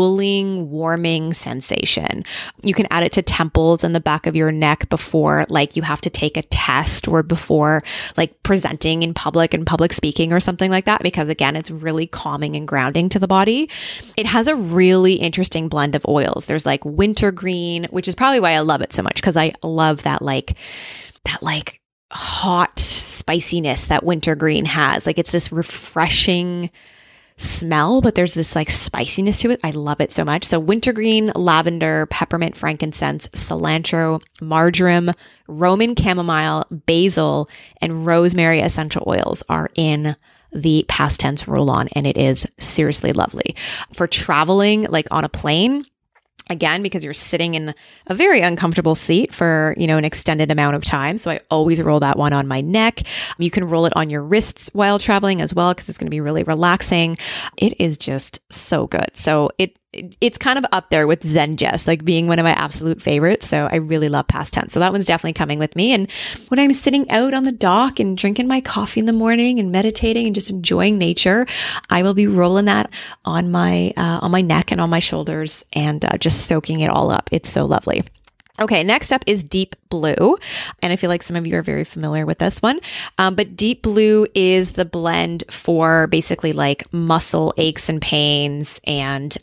cooling, 0.00 0.70
warming 0.70 1.34
sensation. 1.34 2.24
You 2.62 2.72
can 2.72 2.86
add 2.90 3.02
it 3.02 3.12
to 3.12 3.22
temples 3.22 3.84
and 3.84 3.94
the 3.94 4.00
back 4.00 4.26
of 4.26 4.34
your 4.34 4.50
neck 4.50 4.88
before 4.88 5.44
like 5.50 5.76
you 5.76 5.82
have 5.82 6.00
to 6.00 6.08
take 6.08 6.38
a 6.38 6.42
test 6.44 7.06
or 7.06 7.22
before 7.22 7.82
like 8.16 8.42
presenting 8.42 9.02
in 9.02 9.12
public 9.12 9.52
and 9.52 9.66
public 9.66 9.92
speaking 9.92 10.32
or 10.32 10.40
something 10.40 10.70
like 10.70 10.86
that 10.86 11.02
because 11.02 11.28
again, 11.28 11.54
it's 11.54 11.70
really 11.70 12.06
calming 12.06 12.56
and 12.56 12.66
grounding 12.66 13.10
to 13.10 13.18
the 13.18 13.28
body. 13.28 13.68
It 14.16 14.24
has 14.24 14.48
a 14.48 14.56
really 14.56 15.16
interesting 15.16 15.68
blend 15.68 15.94
of 15.94 16.06
oils. 16.08 16.46
There's 16.46 16.64
like 16.64 16.82
wintergreen, 16.86 17.84
which 17.90 18.08
is 18.08 18.14
probably 18.14 18.40
why 18.40 18.52
I 18.52 18.60
love 18.60 18.80
it 18.80 18.94
so 18.94 19.02
much 19.02 19.16
because 19.16 19.36
I 19.36 19.52
love 19.62 20.04
that 20.04 20.22
like 20.22 20.56
that 21.26 21.42
like 21.42 21.82
hot 22.10 22.78
spiciness 22.78 23.84
that 23.84 24.02
wintergreen 24.02 24.64
has. 24.64 25.04
Like 25.04 25.18
it's 25.18 25.32
this 25.32 25.52
refreshing 25.52 26.70
smell, 27.40 28.00
but 28.00 28.14
there's 28.14 28.34
this 28.34 28.54
like 28.54 28.70
spiciness 28.70 29.40
to 29.40 29.50
it. 29.50 29.60
I 29.64 29.70
love 29.70 30.00
it 30.00 30.12
so 30.12 30.24
much. 30.24 30.44
So, 30.44 30.58
wintergreen, 30.60 31.32
lavender, 31.34 32.06
peppermint, 32.06 32.56
frankincense, 32.56 33.28
cilantro, 33.28 34.22
marjoram, 34.40 35.12
Roman 35.48 35.96
chamomile, 35.96 36.66
basil, 36.70 37.48
and 37.80 38.06
rosemary 38.06 38.60
essential 38.60 39.04
oils 39.06 39.42
are 39.48 39.70
in 39.74 40.16
the 40.52 40.84
past 40.88 41.20
tense 41.20 41.48
roll 41.48 41.70
on, 41.70 41.88
and 41.88 42.06
it 42.06 42.16
is 42.16 42.46
seriously 42.58 43.12
lovely. 43.12 43.54
For 43.92 44.06
traveling, 44.06 44.84
like 44.84 45.06
on 45.10 45.24
a 45.24 45.28
plane, 45.28 45.86
again 46.50 46.82
because 46.82 47.02
you're 47.02 47.14
sitting 47.14 47.54
in 47.54 47.74
a 48.08 48.14
very 48.14 48.40
uncomfortable 48.40 48.94
seat 48.94 49.32
for 49.32 49.74
you 49.76 49.86
know 49.86 49.96
an 49.96 50.04
extended 50.04 50.50
amount 50.50 50.76
of 50.76 50.84
time. 50.84 51.16
So 51.16 51.30
i 51.30 51.40
always 51.50 51.80
roll 51.80 52.00
that 52.00 52.18
one 52.18 52.32
on 52.32 52.46
my 52.46 52.60
neck. 52.60 53.00
You 53.38 53.50
can 53.50 53.64
roll 53.64 53.86
it 53.86 53.92
on 53.96 54.10
your 54.10 54.22
wrists 54.22 54.70
while 54.72 54.98
traveling 54.98 55.40
as 55.40 55.54
well 55.54 55.72
because 55.72 55.88
it's 55.88 55.96
going 55.96 56.06
to 56.06 56.10
be 56.10 56.20
really 56.20 56.42
relaxing. 56.42 57.16
It 57.56 57.80
is 57.80 57.96
just 57.96 58.40
so 58.52 58.86
good. 58.86 59.16
So 59.16 59.50
it 59.56 59.78
it's 59.92 60.38
kind 60.38 60.58
of 60.58 60.64
up 60.70 60.90
there 60.90 61.06
with 61.06 61.26
Zen 61.26 61.56
Zengest, 61.56 61.86
like 61.86 62.04
being 62.04 62.28
one 62.28 62.38
of 62.38 62.44
my 62.44 62.52
absolute 62.52 63.02
favorites. 63.02 63.48
So 63.48 63.68
I 63.70 63.76
really 63.76 64.08
love 64.08 64.28
past 64.28 64.54
tense. 64.54 64.72
So 64.72 64.80
that 64.80 64.92
one's 64.92 65.06
definitely 65.06 65.32
coming 65.32 65.58
with 65.58 65.74
me. 65.74 65.92
And 65.92 66.10
when 66.48 66.60
I'm 66.60 66.72
sitting 66.72 67.10
out 67.10 67.34
on 67.34 67.44
the 67.44 67.52
dock 67.52 67.98
and 67.98 68.16
drinking 68.16 68.46
my 68.46 68.60
coffee 68.60 69.00
in 69.00 69.06
the 69.06 69.12
morning 69.12 69.58
and 69.58 69.72
meditating 69.72 70.26
and 70.26 70.34
just 70.34 70.50
enjoying 70.50 70.98
nature, 70.98 71.46
I 71.88 72.02
will 72.02 72.14
be 72.14 72.26
rolling 72.26 72.66
that 72.66 72.90
on 73.24 73.50
my 73.50 73.92
uh, 73.96 74.20
on 74.22 74.30
my 74.30 74.42
neck 74.42 74.70
and 74.70 74.80
on 74.80 74.90
my 74.90 75.00
shoulders 75.00 75.64
and 75.72 76.04
uh, 76.04 76.16
just 76.18 76.46
soaking 76.46 76.80
it 76.80 76.90
all 76.90 77.10
up. 77.10 77.28
It's 77.32 77.48
so 77.48 77.64
lovely. 77.64 78.02
Okay, 78.60 78.84
next 78.84 79.10
up 79.10 79.24
is 79.26 79.42
Deep 79.42 79.74
Blue. 79.88 80.36
And 80.82 80.92
I 80.92 80.96
feel 80.96 81.08
like 81.08 81.22
some 81.22 81.36
of 81.36 81.46
you 81.46 81.56
are 81.56 81.62
very 81.62 81.84
familiar 81.84 82.26
with 82.26 82.38
this 82.38 82.60
one. 82.60 82.78
Um, 83.16 83.34
but 83.34 83.56
Deep 83.56 83.82
Blue 83.82 84.26
is 84.34 84.72
the 84.72 84.84
blend 84.84 85.44
for 85.50 86.06
basically 86.08 86.52
like 86.52 86.92
muscle 86.92 87.54
aches 87.56 87.88
and 87.88 88.02
pains. 88.02 88.78
And 88.86 89.34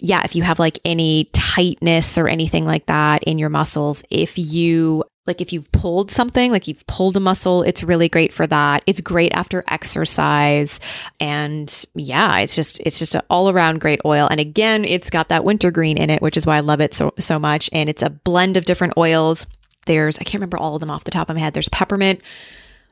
yeah, 0.00 0.22
if 0.24 0.36
you 0.36 0.42
have 0.42 0.58
like 0.58 0.78
any 0.84 1.30
tightness 1.32 2.18
or 2.18 2.28
anything 2.28 2.66
like 2.66 2.86
that 2.86 3.22
in 3.22 3.38
your 3.38 3.48
muscles, 3.48 4.04
if 4.10 4.36
you 4.36 5.04
like 5.26 5.40
if 5.40 5.52
you've 5.52 5.70
pulled 5.70 6.10
something, 6.10 6.50
like 6.50 6.66
you've 6.66 6.86
pulled 6.86 7.16
a 7.16 7.20
muscle, 7.20 7.62
it's 7.62 7.84
really 7.84 8.08
great 8.08 8.32
for 8.32 8.46
that. 8.48 8.82
It's 8.86 9.00
great 9.00 9.32
after 9.32 9.62
exercise. 9.68 10.80
And 11.20 11.84
yeah, 11.94 12.40
it's 12.40 12.56
just 12.56 12.80
it's 12.80 12.98
just 12.98 13.14
an 13.14 13.22
all-around 13.30 13.80
great 13.80 14.00
oil. 14.04 14.26
And 14.30 14.40
again, 14.40 14.84
it's 14.84 15.10
got 15.10 15.28
that 15.28 15.44
wintergreen 15.44 15.96
in 15.96 16.10
it, 16.10 16.22
which 16.22 16.36
is 16.36 16.44
why 16.44 16.56
I 16.56 16.60
love 16.60 16.80
it 16.80 16.92
so 16.92 17.12
so 17.18 17.38
much. 17.38 17.70
And 17.72 17.88
it's 17.88 18.02
a 18.02 18.10
blend 18.10 18.56
of 18.56 18.64
different 18.64 18.94
oils 18.96 19.46
There's, 19.86 20.18
I 20.18 20.24
can't 20.24 20.34
remember 20.34 20.58
all 20.58 20.74
of 20.74 20.80
them 20.80 20.90
off 20.90 21.04
the 21.04 21.10
top 21.10 21.28
of 21.28 21.36
my 21.36 21.40
head. 21.40 21.54
There's 21.54 21.68
peppermint, 21.68 22.20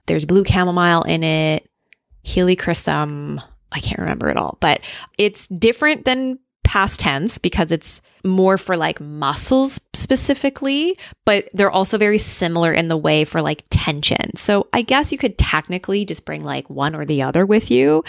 there's 0.07 0.25
blue 0.25 0.45
chamomile 0.45 1.03
in 1.03 1.23
it, 1.23 1.69
helichrysum. 2.25 3.43
I 3.73 3.81
can't 3.81 4.01
remember 4.01 4.29
it 4.29 4.37
all, 4.37 4.59
but 4.61 4.81
it's 5.17 5.47
different 5.47 6.05
than 6.05 6.41
past 6.65 7.01
tense 7.01 7.39
because 7.39 7.71
it's 7.71 8.03
more 8.25 8.59
for 8.59 8.77
like 8.77 9.01
muscles 9.01 9.81
specifically, 9.95 10.97
but 11.25 11.49
they're 11.53 11.71
also 11.71 11.99
very 11.99 12.19
similar 12.19 12.73
in 12.73 12.89
the 12.89 12.97
way 12.97 13.25
for 13.25 13.41
like 13.43 13.65
tension. 13.71 14.37
So 14.37 14.69
I 14.73 14.83
guess 14.83 15.13
you 15.13 15.19
could 15.19 15.39
technically 15.39 16.05
just 16.05 16.25
bring 16.25 16.43
like 16.43 16.69
one 16.69 16.95
or 16.95 17.05
the 17.05 17.23
other 17.23 17.47
with 17.47 17.71
you, 17.71 18.05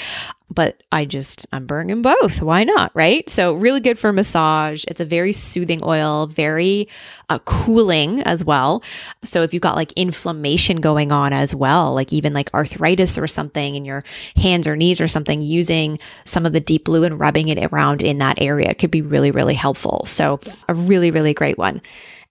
but 0.54 0.84
I 0.92 1.06
just, 1.06 1.46
I'm 1.54 1.66
bringing 1.66 2.02
both. 2.02 2.42
Why 2.42 2.66
not? 2.66 2.92
Right. 2.94 3.30
So 3.30 3.54
really 3.54 3.80
good 3.80 3.98
for 3.98 4.12
massage. 4.12 4.84
It's 4.86 5.00
a 5.00 5.06
very 5.06 5.32
soothing 5.32 5.80
oil, 5.82 6.28
very 6.28 6.90
uh, 7.30 7.40
cooling 7.40 8.22
as 8.24 8.44
well. 8.44 8.84
So 9.24 9.44
if 9.44 9.54
you've 9.54 9.62
got 9.62 9.78
like 9.78 9.94
inflammation 9.94 10.82
going 10.82 11.14
on 11.14 11.32
as 11.32 11.56
well, 11.56 11.94
like 11.94 12.12
even 12.12 12.34
like 12.34 12.54
arthritis 12.54 13.18
or 13.18 13.28
something 13.28 13.76
in 13.76 13.86
your 13.86 14.04
hands 14.36 14.68
or 14.68 14.76
knees 14.76 15.00
or 15.00 15.08
something, 15.08 15.42
using 15.42 16.00
some 16.26 16.46
of 16.46 16.52
the 16.52 16.60
deep 16.60 16.84
blue 16.84 17.06
and 17.06 17.18
rubbing 17.18 17.48
it 17.48 17.72
around 17.72 18.02
in 18.02 18.18
that 18.18 18.42
area 18.42 18.74
could 18.74 18.92
be 18.92 19.02
really, 19.02 19.32
really 19.32 19.56
helpful. 19.56 20.01
So, 20.06 20.40
a 20.68 20.74
really, 20.74 21.12
really 21.12 21.34
great 21.34 21.58
one. 21.58 21.82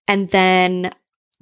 And 0.09 0.31
then 0.31 0.93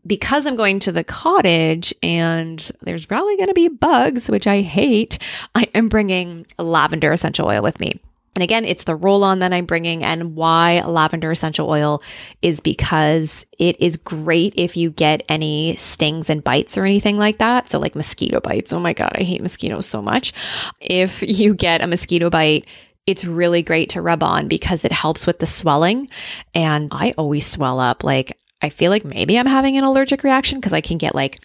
because 0.07 0.47
I'm 0.47 0.57
going 0.57 0.79
to 0.81 0.93
the 0.93 1.05
cottage 1.05 1.93
and 2.03 2.71
there's 2.83 3.07
probably 3.07 3.37
going 3.37 3.49
to 3.49 3.55
be 3.55 3.69
bugs, 3.69 4.31
which 4.31 4.47
I 4.47 4.63
hate, 4.63 5.19
I 5.55 5.69
am 5.75 5.89
bringing 5.89 6.47
lavender 6.59 7.13
essential 7.13 7.47
oil 7.47 7.63
with 7.63 7.79
me. 7.79 8.01
And 8.39 8.43
again, 8.45 8.65
it's 8.65 8.85
the 8.85 8.95
roll 8.95 9.25
on 9.25 9.41
that 9.41 9.53
I'm 9.53 9.67
bringing. 9.67 10.05
And 10.05 10.37
why 10.37 10.81
lavender 10.83 11.33
essential 11.33 11.69
oil 11.69 12.01
is 12.41 12.61
because 12.61 13.45
it 13.59 13.81
is 13.81 13.97
great 13.97 14.55
if 14.57 14.77
you 14.77 14.91
get 14.91 15.25
any 15.29 15.75
stings 15.75 16.31
and 16.31 16.45
bites 16.45 16.79
or 16.79 16.85
anything 16.85 17.17
like 17.19 17.39
that. 17.39 17.69
So, 17.69 17.81
like 17.81 17.97
mosquito 17.97 18.39
bites. 18.39 18.73
Oh 18.73 18.79
my 18.79 18.93
God, 18.93 19.11
I 19.17 19.25
hate 19.25 19.43
mosquitoes 19.43 19.87
so 19.87 20.01
much. 20.01 20.33
If 20.81 21.21
you 21.21 21.53
get 21.53 21.81
a 21.81 21.89
mosquito 21.89 22.31
bite, 22.31 22.67
it's 23.09 23.25
really 23.25 23.63
great 23.63 23.89
to 23.91 24.03
rub 24.03 24.23
on 24.23 24.49
because 24.49 24.85
it 24.85 24.93
helps 24.93 25.27
with 25.27 25.39
the 25.39 25.47
swelling. 25.47 26.11
And 26.55 26.91
I 26.93 27.15
always 27.17 27.47
swell 27.47 27.81
up. 27.81 28.05
Like, 28.05 28.37
I 28.61 28.69
feel 28.69 28.91
like 28.91 29.03
maybe 29.03 29.39
I'm 29.39 29.47
having 29.47 29.79
an 29.79 29.85
allergic 29.85 30.23
reaction 30.23 30.61
because 30.61 30.75
I 30.75 30.83
can 30.83 30.99
get 30.99 31.15
like 31.15 31.43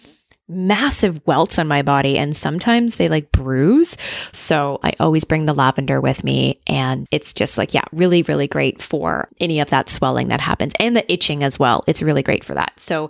massive 0.50 1.26
welts 1.26 1.58
on 1.58 1.70
my 1.70 1.82
body 1.82 2.18
and 2.18 2.36
sometimes 2.36 2.96
they 2.96 3.08
like 3.08 3.32
bruise. 3.32 3.96
So 4.34 4.82
I 4.84 4.92
always 5.00 5.24
bring 5.24 5.46
the 5.46 5.54
lavender 5.54 6.02
with 6.02 6.26
me 6.26 6.60
and 6.68 7.08
it's 7.12 7.34
just 7.34 7.58
like, 7.58 7.74
yeah, 7.74 7.86
really, 7.94 8.24
really 8.24 8.50
great 8.50 8.82
for 8.82 9.30
any 9.40 9.62
of 9.62 9.70
that 9.70 9.90
swelling 9.90 10.28
that 10.28 10.42
happens 10.42 10.74
and 10.82 10.98
the 10.98 11.12
itching 11.12 11.46
as 11.46 11.58
well. 11.58 11.82
It's 11.88 12.02
really 12.02 12.24
great 12.24 12.44
for 12.44 12.56
that. 12.56 12.78
So 12.78 13.10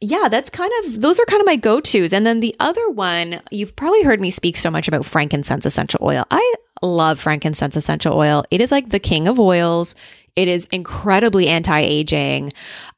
yeah, 0.00 0.28
that's 0.30 0.48
kind 0.48 0.72
of, 0.78 1.00
those 1.00 1.18
are 1.18 1.24
kind 1.24 1.40
of 1.40 1.46
my 1.46 1.56
go 1.56 1.80
tos. 1.80 2.12
And 2.12 2.24
then 2.24 2.38
the 2.38 2.54
other 2.60 2.88
one, 2.88 3.40
you've 3.50 3.74
probably 3.74 4.04
heard 4.04 4.20
me 4.20 4.30
speak 4.30 4.56
so 4.56 4.70
much 4.70 4.86
about 4.86 5.04
frankincense 5.04 5.66
essential 5.66 6.00
oil. 6.02 6.24
I 6.30 6.54
love 6.82 7.20
frankincense 7.20 7.76
essential 7.76 8.16
oil. 8.16 8.44
It 8.50 8.60
is 8.60 8.72
like 8.72 8.88
the 8.88 8.98
king 8.98 9.28
of 9.28 9.38
oils. 9.38 9.94
It 10.36 10.48
is 10.48 10.66
incredibly 10.66 11.48
anti 11.48 11.80
aging, 11.80 12.52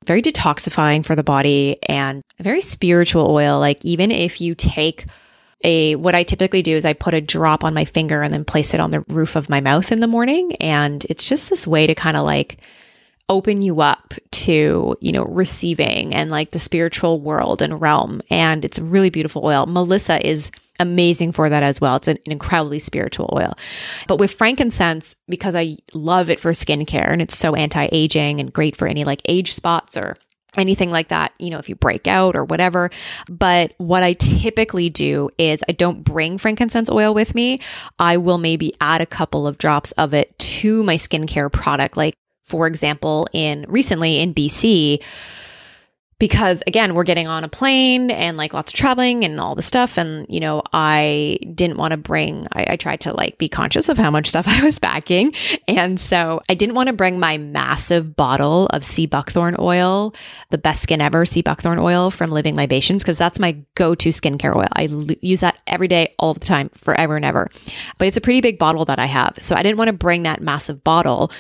very 0.05 0.23
detoxifying 0.23 1.05
for 1.05 1.17
the 1.17 1.23
body, 1.23 1.79
and 1.89 2.23
a 2.39 2.43
very 2.43 2.61
spiritual 2.61 3.31
oil. 3.31 3.59
Like, 3.59 3.85
even 3.85 4.11
if 4.11 4.41
you 4.41 4.55
take 4.55 5.07
a, 5.65 5.97
what 5.97 6.15
I 6.15 6.25
typically 6.25 6.63
do 6.63 6.77
is 6.77 6.85
I 6.85 6.93
put 6.93 7.15
a 7.15 7.21
drop 7.21 7.65
on 7.65 7.75
my 7.75 7.85
finger 7.85 8.23
and 8.23 8.33
then 8.33 8.45
place 8.45 8.75
it 8.75 8.81
on 8.81 8.91
the 8.91 9.01
roof 9.09 9.37
of 9.37 9.49
my 9.49 9.61
mouth 9.61 9.93
in 9.93 10.01
the 10.01 10.07
morning. 10.07 10.53
And 10.61 11.05
it's 11.09 11.29
just 11.29 11.49
this 11.51 11.67
way 11.67 11.87
to 11.87 11.95
kind 11.95 12.17
of 12.17 12.25
like, 12.25 12.59
open 13.29 13.63
you 13.63 13.81
up 13.81 14.15
to, 14.31 14.97
you 15.01 15.11
know, 15.11 15.25
receiving 15.25 16.15
and 16.15 16.31
like 16.31 16.51
the 16.51 16.59
spiritual 16.59 17.21
world 17.21 17.63
and 17.63 17.81
realm. 17.81 18.21
And 18.29 18.65
it's 18.65 18.79
a 18.79 18.85
really 18.85 19.11
beautiful 19.11 19.45
oil. 19.45 19.65
Melissa 19.67 20.25
is 20.27 20.51
amazing 20.81 21.33
for 21.33 21.49
that 21.49 21.63
as 21.63 21.81
well. 21.81 21.97
It's 21.97 22.09
an, 22.09 22.19
incredibly 22.27 22.79
spiritual 22.79 23.31
oil. 23.33 23.55
But 24.09 24.19
with 24.19 24.33
frankincense, 24.33 25.17
because 25.29 25.55
I 25.55 25.77
love 25.95 26.31
it 26.31 26.41
for 26.41 26.53
skincare 26.53 27.13
and 27.13 27.23
it's 27.23 27.37
so 27.37 27.55
anti 27.55 27.89
aging 27.93 28.41
and 28.41 28.53
great 28.53 28.77
for 28.77 28.87
any 28.87 29.05
like 29.05 29.23
age 29.27 29.53
spots 29.53 29.97
or 29.97 30.17
anything 30.57 30.91
like 30.91 31.09
that, 31.09 31.33
you 31.39 31.51
know, 31.51 31.59
if 31.59 31.69
you 31.69 31.75
break 31.75 32.07
out 32.07 32.37
or 32.37 32.45
whatever. 32.45 32.91
But 33.31 33.73
what 33.79 34.03
I 34.03 34.13
typically 34.15 34.91
do 34.91 35.31
is 35.39 35.63
I 35.69 35.73
don't 35.73 36.05
bring 36.05 36.39
frankincense 36.39 36.91
oil 36.91 37.15
with 37.15 37.35
me. 37.35 37.61
I 37.99 38.17
will 38.19 38.39
maybe 38.39 38.75
add 38.81 39.01
a 39.01 39.07
couple 39.07 39.47
of 39.47 39.59
drops 39.59 39.93
of 39.93 40.13
it 40.13 40.39
to 40.39 40.83
my 40.85 40.97
skincare 40.97 41.51
product. 41.51 41.97
Like, 41.97 42.15
for 42.43 42.67
example, 42.67 43.29
in 43.33 43.65
recently 43.69 44.21
in 44.21 44.35
BC, 44.35 45.03
because 46.23 46.63
again, 46.69 46.95
we're 46.95 47.03
getting 47.03 47.27
on 47.27 47.43
a 47.43 47.49
plane 47.49 48.09
and 48.13 48.37
like 48.37 48.55
lots 48.55 48.71
of 48.71 48.77
traveling 48.77 49.25
and 49.25 49.41
all 49.41 49.57
the 49.57 49.61
stuff. 49.61 49.99
And, 49.99 50.25
you 50.29 50.39
know, 50.39 50.63
I 50.73 51.37
didn't 51.53 51.79
want 51.79 51.91
to 51.91 51.97
bring, 51.97 52.47
I, 52.53 52.65
I, 52.69 52.77
tried 52.77 53.01
to 53.01 53.13
like 53.13 53.39
be 53.39 53.49
conscious 53.49 53.89
of 53.89 53.99
how 53.99 54.09
much 54.09 54.29
stuff 54.29 54.47
I 54.49 54.63
was 54.63 54.79
packing. 54.79 55.35
And 55.67 55.99
so 55.99 56.41
I 56.49 56.55
didn't 56.55 56.77
want 56.77 56.87
to 56.87 56.93
bring 56.93 57.19
my 57.19 57.39
massive 57.39 58.15
bottle 58.15 58.67
of 58.69 58.85
sea 58.85 59.07
buckthorn 59.07 59.57
oil, 59.59 60.15
the 60.51 60.59
best 60.59 60.85
skin 60.85 61.01
ever 61.01 61.27
sea 61.27 61.43
buckthorn 61.43 61.81
oil 61.81 62.13
from 62.13 62.31
Living 62.31 62.55
Libations, 62.55 63.03
because 63.03 63.19
that's 63.19 63.41
my 63.41 63.57
go 63.75 63.97
to 63.97 64.11
skincare 64.11 64.55
oil. 64.55 64.69
I 64.75 64.85
l- 64.85 65.17
use 65.23 65.41
that 65.41 65.61
every 65.67 65.89
day, 65.89 66.15
all 66.21 66.35
the 66.35 66.39
time, 66.39 66.69
forever 66.69 67.17
and 67.17 67.25
ever. 67.25 67.51
But 67.99 68.07
it's 68.07 68.17
a 68.17 68.21
pretty 68.21 68.43
big 68.43 68.61
bottle 68.61 68.85
that 68.85 69.01
I 69.01 69.07
have. 69.07 69.39
So 69.41 69.57
I 69.57 69.65
didn't 69.65 69.79
want 69.79 69.89
to 69.89 69.93
bring 69.93 70.23
that 70.23 70.41
massive 70.41 70.85
bottle. 70.85 71.33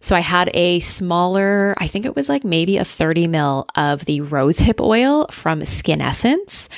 So 0.00 0.14
I 0.16 0.20
had 0.20 0.50
a 0.54 0.80
smaller, 0.80 1.74
I 1.78 1.86
think 1.86 2.04
it 2.04 2.16
was 2.16 2.28
like 2.28 2.44
maybe 2.44 2.76
a 2.76 2.84
30 2.84 3.26
mil 3.26 3.66
of 3.74 4.04
the 4.04 4.20
rose 4.20 4.58
hip 4.58 4.80
oil 4.80 5.26
from 5.30 5.64
Skin 5.64 6.00
Essence. 6.00 6.68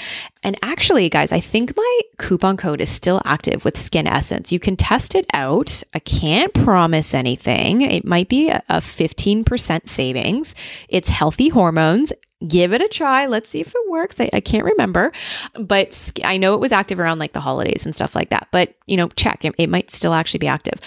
And 0.42 0.56
actually, 0.62 1.08
guys, 1.08 1.32
I 1.32 1.40
think 1.40 1.76
my 1.76 2.00
coupon 2.18 2.56
code 2.56 2.80
is 2.80 2.88
still 2.88 3.20
active 3.24 3.64
with 3.64 3.76
Skin 3.76 4.06
Essence. 4.06 4.52
You 4.52 4.60
can 4.60 4.76
test 4.76 5.14
it 5.14 5.26
out. 5.34 5.82
I 5.94 5.98
can't 5.98 6.54
promise 6.54 7.14
anything. 7.14 7.82
It 7.82 8.04
might 8.04 8.28
be 8.28 8.50
a 8.50 8.62
15% 8.68 9.88
savings. 9.88 10.54
It's 10.88 11.08
healthy 11.08 11.48
hormones 11.48 12.12
give 12.46 12.72
it 12.72 12.80
a 12.80 12.88
try. 12.88 13.26
Let's 13.26 13.50
see 13.50 13.60
if 13.60 13.68
it 13.68 13.90
works. 13.90 14.20
I, 14.20 14.30
I, 14.32 14.40
can't 14.40 14.64
remember, 14.64 15.10
but 15.54 16.12
I 16.22 16.36
know 16.36 16.54
it 16.54 16.60
was 16.60 16.70
active 16.70 17.00
around 17.00 17.18
like 17.18 17.32
the 17.32 17.40
holidays 17.40 17.84
and 17.84 17.92
stuff 17.92 18.14
like 18.14 18.30
that. 18.30 18.46
But, 18.52 18.74
you 18.86 18.96
know, 18.96 19.08
check 19.08 19.44
it, 19.44 19.54
it 19.58 19.68
might 19.68 19.90
still 19.90 20.14
actually 20.14 20.38
be 20.38 20.46
active. 20.46 20.80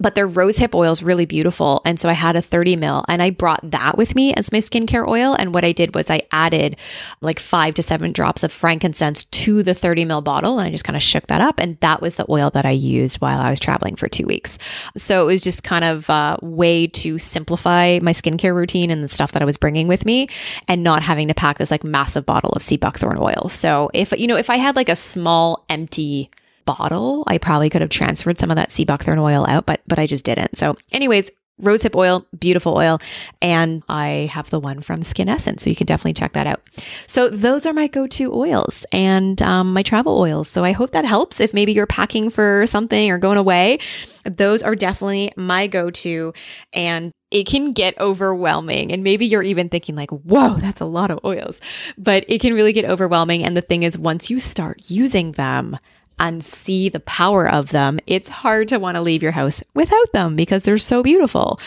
But 0.00 0.16
their 0.16 0.26
rose 0.26 0.58
hip 0.58 0.74
oil 0.74 0.90
is 0.90 1.04
really 1.04 1.24
beautiful. 1.24 1.80
And 1.84 2.00
so 2.00 2.08
I 2.08 2.12
had 2.12 2.34
a 2.34 2.42
30 2.42 2.74
mil 2.76 3.04
and 3.06 3.22
I 3.22 3.30
brought 3.30 3.60
that 3.70 3.96
with 3.96 4.16
me 4.16 4.34
as 4.34 4.50
my 4.50 4.58
skincare 4.58 5.06
oil. 5.06 5.34
And 5.34 5.54
what 5.54 5.64
I 5.64 5.70
did 5.70 5.94
was 5.94 6.10
I 6.10 6.22
added 6.32 6.76
like 7.20 7.38
five 7.38 7.74
to 7.74 7.82
seven 7.82 8.10
drops 8.10 8.42
of 8.42 8.50
frankincense 8.50 9.24
to 9.24 9.62
the 9.62 9.74
30 9.74 10.04
mil 10.06 10.22
bottle. 10.22 10.58
And 10.58 10.66
I 10.66 10.72
just 10.72 10.84
kind 10.84 10.96
of 10.96 11.02
shook 11.02 11.28
that 11.28 11.40
up. 11.40 11.60
And 11.60 11.78
that 11.80 12.02
was 12.02 12.16
the 12.16 12.26
oil 12.28 12.50
that 12.50 12.66
I 12.66 12.72
used 12.72 13.20
while 13.20 13.40
I 13.40 13.50
was 13.50 13.60
traveling 13.60 13.94
for 13.94 14.08
two 14.08 14.26
weeks. 14.26 14.58
So 14.96 15.22
it 15.22 15.26
was 15.26 15.40
just 15.40 15.62
kind 15.62 15.84
of 15.84 16.10
a 16.10 16.38
way 16.42 16.88
to 16.88 17.18
simplify 17.20 18.00
my 18.02 18.12
skincare 18.12 18.54
routine 18.56 18.90
and 18.90 19.04
the 19.04 19.08
stuff 19.08 19.30
that 19.32 19.42
I 19.42 19.44
was 19.44 19.56
bringing 19.56 19.86
with 19.86 20.04
me 20.04 20.28
and 20.66 20.82
not 20.82 20.95
not 20.96 21.02
having 21.02 21.28
to 21.28 21.34
pack 21.34 21.58
this 21.58 21.70
like 21.70 21.84
massive 21.84 22.24
bottle 22.24 22.50
of 22.50 22.62
sea 22.62 22.78
buckthorn 22.78 23.18
oil. 23.20 23.48
So 23.50 23.90
if, 23.92 24.12
you 24.18 24.26
know, 24.26 24.36
if 24.36 24.48
I 24.48 24.56
had 24.56 24.76
like 24.76 24.88
a 24.88 24.96
small 24.96 25.64
empty 25.68 26.30
bottle, 26.64 27.22
I 27.26 27.38
probably 27.38 27.68
could 27.68 27.82
have 27.82 27.90
transferred 27.90 28.38
some 28.38 28.50
of 28.50 28.56
that 28.56 28.72
sea 28.72 28.86
buckthorn 28.86 29.18
oil 29.18 29.46
out, 29.46 29.66
but, 29.66 29.82
but 29.86 29.98
I 29.98 30.06
just 30.06 30.24
didn't. 30.24 30.56
So 30.56 30.76
anyways, 30.92 31.30
rosehip 31.60 31.94
oil, 31.94 32.26
beautiful 32.38 32.74
oil. 32.76 32.98
And 33.42 33.82
I 33.88 34.30
have 34.32 34.48
the 34.50 34.60
one 34.60 34.80
from 34.80 35.02
Skin 35.02 35.28
Essence. 35.28 35.62
So 35.62 35.70
you 35.70 35.76
can 35.76 35.86
definitely 35.86 36.14
check 36.14 36.32
that 36.32 36.46
out. 36.46 36.62
So 37.06 37.28
those 37.28 37.66
are 37.66 37.72
my 37.74 37.86
go 37.86 38.06
to 38.06 38.34
oils 38.34 38.86
and 38.90 39.40
um, 39.42 39.72
my 39.74 39.82
travel 39.82 40.18
oils. 40.18 40.48
So 40.48 40.64
I 40.64 40.72
hope 40.72 40.92
that 40.92 41.04
helps 41.04 41.40
if 41.40 41.52
maybe 41.52 41.72
you're 41.72 41.86
packing 41.86 42.30
for 42.30 42.66
something 42.66 43.10
or 43.10 43.18
going 43.18 43.38
away. 43.38 43.78
Those 44.24 44.62
are 44.62 44.74
definitely 44.74 45.32
my 45.36 45.66
go 45.66 45.90
to. 45.90 46.32
And 46.72 47.12
it 47.30 47.44
can 47.44 47.72
get 47.72 47.98
overwhelming. 47.98 48.92
And 48.92 49.02
maybe 49.02 49.26
you're 49.26 49.42
even 49.42 49.68
thinking, 49.68 49.96
like, 49.96 50.10
whoa, 50.10 50.54
that's 50.54 50.80
a 50.80 50.84
lot 50.84 51.10
of 51.10 51.20
oils. 51.24 51.60
But 51.98 52.24
it 52.28 52.40
can 52.40 52.54
really 52.54 52.72
get 52.72 52.84
overwhelming. 52.84 53.44
And 53.44 53.56
the 53.56 53.62
thing 53.62 53.82
is, 53.82 53.98
once 53.98 54.30
you 54.30 54.38
start 54.38 54.90
using 54.90 55.32
them, 55.32 55.78
and 56.18 56.42
see 56.42 56.88
the 56.88 57.00
power 57.00 57.46
of 57.46 57.70
them, 57.70 58.00
it's 58.06 58.28
hard 58.28 58.68
to 58.68 58.78
want 58.78 58.94
to 58.94 59.02
leave 59.02 59.22
your 59.22 59.32
house 59.32 59.62
without 59.74 60.12
them 60.12 60.34
because 60.34 60.62
they're 60.62 60.78
so 60.78 61.02
beautiful. 61.02 61.60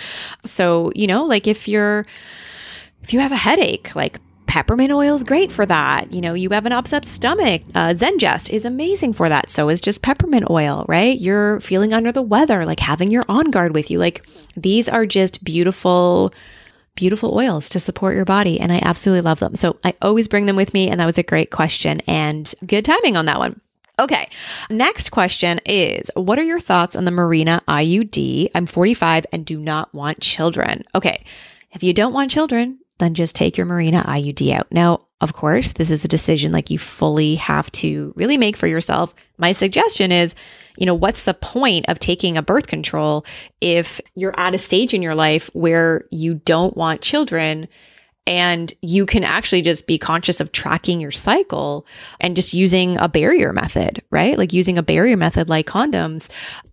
So, 0.46 0.92
you 0.96 1.06
know, 1.06 1.24
like 1.24 1.46
if 1.46 1.68
you're, 1.68 2.06
if 3.04 3.14
you 3.14 3.20
have 3.20 3.32
a 3.32 3.38
headache, 3.38 3.96
like 3.96 4.20
peppermint 4.50 4.92
oil 4.92 5.16
is 5.16 5.24
great 5.24 5.52
for 5.52 5.64
that. 5.68 6.12
You 6.12 6.22
know, 6.22 6.34
you 6.34 6.50
have 6.50 6.66
an 6.66 6.72
upset 6.72 7.06
stomach. 7.06 7.62
Uh, 7.76 7.94
Zengest 7.94 8.50
is 8.50 8.66
amazing 8.66 9.14
for 9.14 9.30
that. 9.30 9.48
So 9.52 9.70
is 9.70 9.80
just 9.80 10.02
peppermint 10.02 10.50
oil, 10.50 10.86
right? 10.90 11.22
You're 11.22 11.62
feeling 11.62 11.94
under 11.94 12.12
the 12.12 12.24
weather, 12.24 12.66
like 12.66 12.80
having 12.80 13.12
your 13.12 13.24
on 13.30 13.52
guard 13.52 13.76
with 13.76 13.92
you. 13.92 14.00
Like 14.00 14.26
these 14.58 14.90
are 14.90 15.06
just 15.06 15.44
beautiful, 15.44 16.34
beautiful 16.96 17.38
oils 17.38 17.70
to 17.70 17.80
support 17.80 18.16
your 18.16 18.26
body. 18.26 18.60
And 18.60 18.72
I 18.72 18.82
absolutely 18.84 19.22
love 19.22 19.40
them. 19.40 19.54
So 19.54 19.78
I 19.84 19.94
always 20.02 20.28
bring 20.28 20.48
them 20.48 20.56
with 20.56 20.74
me. 20.74 20.90
And 20.90 21.00
that 21.00 21.06
was 21.06 21.20
a 21.20 21.24
great 21.24 21.52
question 21.52 22.02
and 22.08 22.52
good 22.66 22.86
timing 22.86 23.18
on 23.18 23.28
that 23.28 23.38
one. 23.38 23.62
Okay. 24.00 24.30
Next 24.72 25.10
question 25.10 25.60
is 25.64 26.10
What 26.16 26.40
are 26.40 26.44
your 26.44 26.60
thoughts 26.60 26.96
on 26.96 27.06
the 27.06 27.12
Mirena 27.12 27.62
IUD? 27.66 28.48
I'm 28.56 28.66
45 28.66 29.28
and 29.32 29.46
do 29.46 29.60
not 29.60 29.94
want 29.94 30.22
children. 30.22 30.86
Okay. 30.96 31.24
If 31.72 31.84
you 31.84 31.94
don't 31.94 32.14
want 32.14 32.32
children, 32.32 32.80
then 33.00 33.14
just 33.14 33.36
take 33.36 33.58
your 33.58 33.66
Mirena 33.66 34.06
IUD 34.06 34.54
out. 34.54 34.68
Now, 34.72 35.00
of 35.22 35.34
course, 35.34 35.74
this 35.74 35.92
is 35.92 36.06
a 36.06 36.10
decision 36.10 36.52
like 36.52 36.70
you 36.70 36.78
fully 36.80 37.36
have 37.36 37.72
to 37.74 38.14
really 38.16 38.38
make 38.38 38.56
for 38.56 38.68
yourself. 38.68 39.14
My 39.38 39.52
suggestion 39.52 40.12
is, 40.12 40.36
you 40.78 40.86
know, 40.86 40.94
what's 40.94 41.24
the 41.24 41.34
point 41.34 41.86
of 41.90 42.00
taking 42.00 42.38
a 42.38 42.42
birth 42.42 42.68
control 42.68 43.26
if 43.60 44.00
you're 44.16 44.40
at 44.40 44.54
a 44.54 44.60
stage 44.60 44.94
in 44.94 45.02
your 45.02 45.16
life 45.16 45.50
where 45.54 46.06
you 46.12 46.36
don't 46.36 46.78
want 46.78 47.02
children? 47.02 47.68
And 48.28 48.72
you 48.84 49.08
can 49.08 49.24
actually 49.24 49.64
just 49.64 49.88
be 49.88 49.98
conscious 49.98 50.40
of 50.40 50.52
tracking 50.52 51.00
your 51.02 51.12
cycle 51.12 51.88
and 52.20 52.36
just 52.36 52.54
using 52.54 52.96
a 53.00 53.10
barrier 53.10 53.52
method, 53.54 54.04
right? 54.12 54.38
Like 54.38 54.54
using 54.54 54.78
a 54.78 54.84
barrier 54.84 55.18
method 55.18 55.50
like 55.50 55.66
condoms 55.66 56.30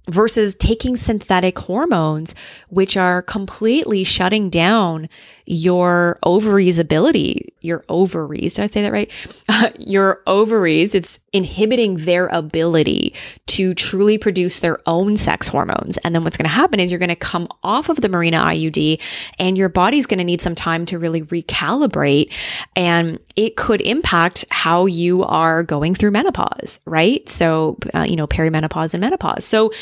versus 0.09 0.55
taking 0.55 0.97
synthetic 0.97 1.59
hormones, 1.59 2.35
which 2.69 2.97
are 2.97 3.23
completely 3.23 4.05
shutting 4.05 4.51
down 4.51 5.09
your 5.47 6.19
ovaries' 6.25 6.79
ability, 6.79 7.55
your 7.61 7.85
ovaries, 7.89 8.55
did 8.55 8.63
I 8.63 8.67
say 8.67 8.83
that 8.83 8.93
right? 8.93 9.11
Your 9.79 10.23
ovaries, 10.27 10.95
it's 10.95 11.21
inhibiting 11.33 11.99
their 11.99 12.27
ability 12.29 13.15
to 13.47 13.75
truly 13.75 14.19
produce 14.19 14.59
their 14.59 14.79
own 14.87 15.17
sex 15.17 15.49
hormones. 15.49 15.97
And 15.99 16.15
then 16.15 16.25
what's 16.25 16.37
going 16.37 16.49
to 16.49 16.55
happen 16.55 16.81
is 16.81 16.91
you're 16.91 16.99
going 16.99 17.09
to 17.09 17.17
come 17.17 17.49
off 17.63 17.89
of 17.89 18.01
the 18.01 18.09
Mirena 18.09 18.43
IUD 18.43 19.01
and 19.39 19.57
your 19.57 19.69
body's 19.69 20.07
going 20.07 20.19
to 20.19 20.25
need 20.25 20.41
some 20.41 20.55
time 20.55 20.85
to 20.87 20.99
really 20.99 21.23
recalibrate. 21.23 22.33
And 22.75 23.19
it 23.37 23.57
could 23.57 23.81
impact 23.83 24.45
how 24.51 24.87
you 24.87 25.25
are 25.25 25.63
going 25.63 25.95
through 25.95 26.11
menopause, 26.11 26.81
right? 26.85 27.29
So, 27.29 27.79
uh, 27.95 28.07
you 28.09 28.17
know, 28.17 28.27
perimenopause 28.27 28.95
and 28.95 29.01
menopause. 29.01 29.45
So, 29.45 29.73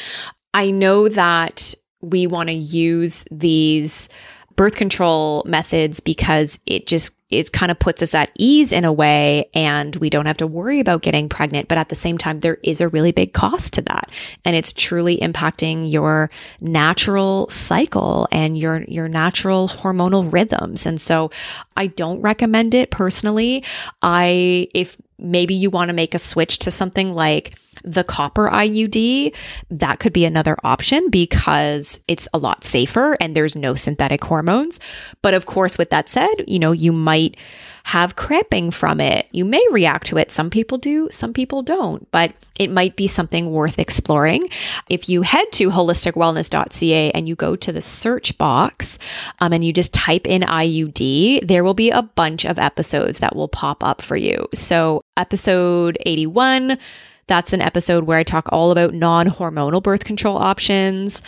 I 0.54 0.70
know 0.70 1.08
that 1.08 1.75
we 2.00 2.26
want 2.26 2.49
to 2.49 2.54
use 2.54 3.25
these 3.30 4.08
birth 4.56 4.76
control 4.76 5.42
methods 5.46 6.00
because 6.00 6.58
it 6.64 6.87
just 6.87 7.12
it 7.30 7.50
kind 7.50 7.73
of 7.73 7.78
puts 7.80 8.00
us 8.00 8.14
at 8.14 8.30
ease 8.38 8.70
in 8.70 8.84
a 8.84 8.92
way 8.92 9.50
and 9.54 9.96
we 9.96 10.08
don't 10.08 10.26
have 10.26 10.37
to 10.37 10.46
worry 10.46 10.78
about 10.78 11.02
getting 11.02 11.28
pregnant. 11.28 11.66
But 11.66 11.78
at 11.78 11.88
the 11.88 11.96
same 11.96 12.16
time 12.16 12.38
there 12.38 12.58
is 12.62 12.80
a 12.80 12.88
really 12.88 13.11
big 13.11 13.32
cost 13.32 13.73
to 13.73 13.82
that. 13.82 14.11
And 14.44 14.54
it's 14.54 14.73
truly 14.73 15.16
impacting 15.18 15.90
your 15.90 16.30
natural 16.61 17.49
cycle 17.50 18.28
and 18.30 18.56
your 18.56 18.84
your 18.84 19.08
natural 19.08 19.66
hormonal 19.68 20.32
rhythms. 20.32 20.87
And 20.87 21.00
so 21.00 21.32
I 21.76 21.88
don't 21.88 22.20
recommend 22.20 22.75
it 22.75 22.92
personally. 22.92 23.64
I 24.02 24.68
if 24.73 24.96
maybe 25.18 25.54
you 25.54 25.70
want 25.70 25.88
to 25.88 25.94
make 25.94 26.14
a 26.14 26.18
switch 26.18 26.58
to 26.61 26.70
something 26.70 27.14
like 27.14 27.54
the 27.85 28.05
copper 28.05 28.49
IUD, 28.49 29.35
that 29.71 29.99
could 30.00 30.12
be 30.12 30.25
another 30.25 30.57
option 30.64 31.11
because 31.11 32.00
it's 32.09 32.29
a 32.33 32.38
lot 32.38 32.64
safer 32.64 33.17
and 33.21 33.37
there's 33.37 33.55
no 33.55 33.75
synthetic 33.75 34.25
hormones. 34.25 34.81
But 35.23 35.35
of 35.35 35.47
course, 35.47 35.79
with 35.79 35.91
that 35.91 36.09
said, 36.09 36.35
you 36.47 36.59
know, 36.59 36.73
you 36.73 36.93
might 36.93 37.37
have 37.85 38.17
cramping 38.17 38.71
from 38.71 38.99
it. 38.99 39.29
You 39.31 39.45
may 39.45 39.62
react 39.71 40.07
to 40.07 40.17
it. 40.17 40.33
Some 40.33 40.49
people 40.49 40.79
do, 40.79 41.09
some 41.11 41.35
people 41.35 41.62
don't, 41.62 42.11
but 42.11 42.33
it 42.59 42.71
might 42.71 42.97
be 42.97 43.07
something 43.07 43.50
worth 43.50 43.79
exploring. 43.79 44.49
If 44.88 45.09
you 45.09 45.21
head 45.21 45.53
to 45.53 45.69
holisticwellness.ca 45.71 47.11
and 47.11 47.29
you 47.29 47.37
go 47.37 47.57
to 47.57 47.73
the 47.73 47.83
search 47.83 48.38
box 48.38 48.99
um, 49.41 49.53
and 49.53 49.62
you 49.62 49.73
just 49.73 49.93
type 49.93 50.26
in 50.26 50.43
IUD, 50.43 51.47
there 51.47 51.62
will 51.62 51.75
be 51.75 51.91
a 51.91 52.03
bunch 52.03 52.47
of 52.47 52.59
episodes 52.59 53.19
that 53.19 53.37
will 53.37 53.49
pop 53.49 53.85
up 53.85 54.00
for 54.00 54.17
you. 54.17 54.49
So, 54.55 55.05
episode 55.19 55.99
81 56.07 56.79
that's 57.26 57.52
an 57.52 57.61
episode 57.61 58.04
where 58.04 58.19
I 58.19 58.23
talk 58.23 58.49
all 58.50 58.71
about 58.71 58.95
non 58.95 59.28
hormonal 59.28 59.83
birth 59.83 60.04
control 60.04 60.37
options 60.37 61.23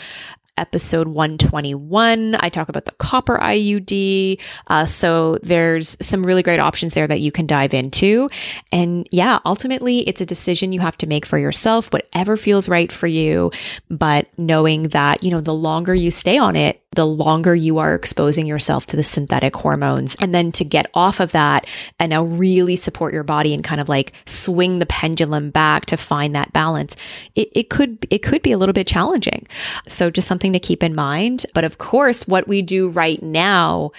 episode 0.56 1.08
121. 1.08 2.36
I 2.40 2.48
talk 2.48 2.68
about 2.68 2.86
the 2.86 2.92
copper 2.92 3.38
IUD. 3.38 4.40
Uh, 4.66 4.86
so 4.86 5.38
there's 5.42 5.96
some 6.00 6.22
really 6.22 6.42
great 6.42 6.60
options 6.60 6.94
there 6.94 7.06
that 7.06 7.20
you 7.20 7.30
can 7.30 7.46
dive 7.46 7.74
into. 7.74 8.28
And 8.72 9.08
yeah, 9.10 9.38
ultimately, 9.44 10.00
it's 10.00 10.20
a 10.20 10.26
decision 10.26 10.72
you 10.72 10.80
have 10.80 10.98
to 10.98 11.06
make 11.06 11.26
for 11.26 11.38
yourself, 11.38 11.92
whatever 11.92 12.36
feels 12.36 12.68
right 12.68 12.90
for 12.90 13.06
you. 13.06 13.50
But 13.90 14.28
knowing 14.38 14.84
that, 14.84 15.22
you 15.22 15.30
know, 15.30 15.40
the 15.40 15.54
longer 15.54 15.94
you 15.94 16.10
stay 16.10 16.38
on 16.38 16.56
it, 16.56 16.82
the 16.96 17.06
longer 17.06 17.54
you 17.54 17.78
are 17.78 17.94
exposing 17.94 18.46
yourself 18.46 18.86
to 18.86 18.96
the 18.96 19.02
synthetic 19.02 19.54
hormones. 19.54 20.16
And 20.18 20.34
then 20.34 20.50
to 20.52 20.64
get 20.64 20.90
off 20.94 21.20
of 21.20 21.32
that 21.32 21.66
and 21.98 22.10
now 22.10 22.24
really 22.24 22.76
support 22.76 23.14
your 23.14 23.22
body 23.22 23.54
and 23.54 23.62
kind 23.62 23.80
of 23.80 23.88
like 23.88 24.12
swing 24.26 24.78
the 24.78 24.86
pendulum 24.86 25.50
back 25.50 25.86
to 25.86 25.96
find 25.96 26.34
that 26.34 26.52
balance, 26.52 26.96
it, 27.34 27.48
it 27.52 27.70
could 27.70 28.06
it 28.10 28.22
could 28.22 28.42
be 28.42 28.52
a 28.52 28.58
little 28.58 28.72
bit 28.72 28.86
challenging. 28.86 29.46
So 29.86 30.10
just 30.10 30.28
something 30.28 30.52
to 30.52 30.58
keep 30.58 30.82
in 30.82 30.94
mind. 30.94 31.46
But 31.54 31.64
of 31.64 31.78
course, 31.78 32.26
what 32.26 32.48
we 32.48 32.62
do 32.62 32.88
right 32.88 33.22
now 33.22 33.92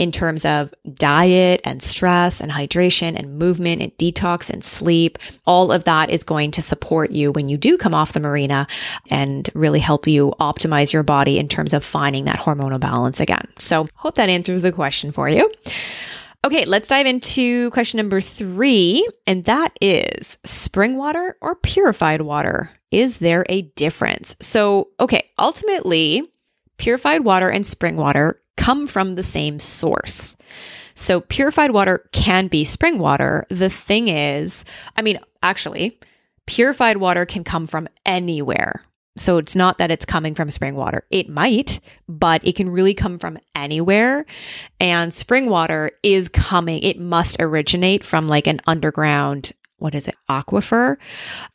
in 0.00 0.10
terms 0.10 0.46
of 0.46 0.72
diet 0.94 1.60
and 1.62 1.82
stress 1.82 2.40
and 2.40 2.50
hydration 2.50 3.14
and 3.16 3.38
movement 3.38 3.82
and 3.82 3.94
detox 3.98 4.48
and 4.48 4.64
sleep. 4.64 5.18
All 5.44 5.70
of 5.70 5.84
that 5.84 6.08
is 6.08 6.24
going 6.24 6.52
to 6.52 6.62
support 6.62 7.10
you 7.10 7.30
when 7.32 7.50
you 7.50 7.58
do 7.58 7.76
come 7.76 7.94
off 7.94 8.14
the 8.14 8.20
Mirena 8.20 8.66
and 9.10 9.50
really 9.54 9.78
help 9.78 10.06
you 10.06 10.32
optimize 10.40 10.90
your 10.90 11.02
body 11.02 11.38
in 11.38 11.48
terms 11.48 11.74
of 11.74 11.84
finding 11.84 12.24
that 12.24 12.38
hormonal 12.38 12.80
balance 12.80 13.20
again. 13.20 13.46
So, 13.58 13.88
hope 13.94 14.14
that 14.14 14.30
answers 14.30 14.62
the 14.62 14.72
question 14.72 15.12
for 15.12 15.28
you. 15.28 15.52
Okay, 16.46 16.64
let's 16.64 16.88
dive 16.88 17.04
into 17.04 17.70
question 17.70 17.98
number 17.98 18.22
three, 18.22 19.06
and 19.26 19.44
that 19.44 19.76
is 19.82 20.38
spring 20.44 20.96
water 20.96 21.36
or 21.42 21.56
purified 21.56 22.22
water? 22.22 22.70
Is 22.90 23.18
there 23.18 23.44
a 23.50 23.62
difference? 23.62 24.34
So, 24.40 24.88
okay, 24.98 25.28
ultimately, 25.38 26.32
purified 26.78 27.24
water 27.24 27.50
and 27.50 27.66
spring 27.66 27.96
water 27.98 28.40
come 28.60 28.86
from 28.86 29.14
the 29.14 29.22
same 29.22 29.58
source. 29.58 30.36
So 30.94 31.22
purified 31.22 31.70
water 31.70 32.08
can 32.12 32.46
be 32.46 32.64
spring 32.64 32.98
water. 32.98 33.46
The 33.48 33.70
thing 33.70 34.08
is, 34.08 34.66
I 34.96 35.02
mean, 35.02 35.18
actually, 35.42 35.98
purified 36.46 36.98
water 36.98 37.24
can 37.24 37.42
come 37.42 37.66
from 37.66 37.88
anywhere. 38.04 38.84
So 39.16 39.38
it's 39.38 39.56
not 39.56 39.78
that 39.78 39.90
it's 39.90 40.04
coming 40.04 40.34
from 40.34 40.50
spring 40.50 40.74
water. 40.74 41.04
It 41.10 41.28
might, 41.28 41.80
but 42.06 42.46
it 42.46 42.54
can 42.54 42.68
really 42.68 42.94
come 42.94 43.18
from 43.18 43.38
anywhere. 43.56 44.26
And 44.78 45.12
spring 45.12 45.48
water 45.48 45.92
is 46.02 46.28
coming, 46.28 46.82
it 46.82 47.00
must 47.00 47.38
originate 47.40 48.04
from 48.04 48.28
like 48.28 48.46
an 48.46 48.60
underground 48.66 49.52
what 49.80 49.94
is 49.94 50.06
it, 50.08 50.14
aquifer. 50.28 50.96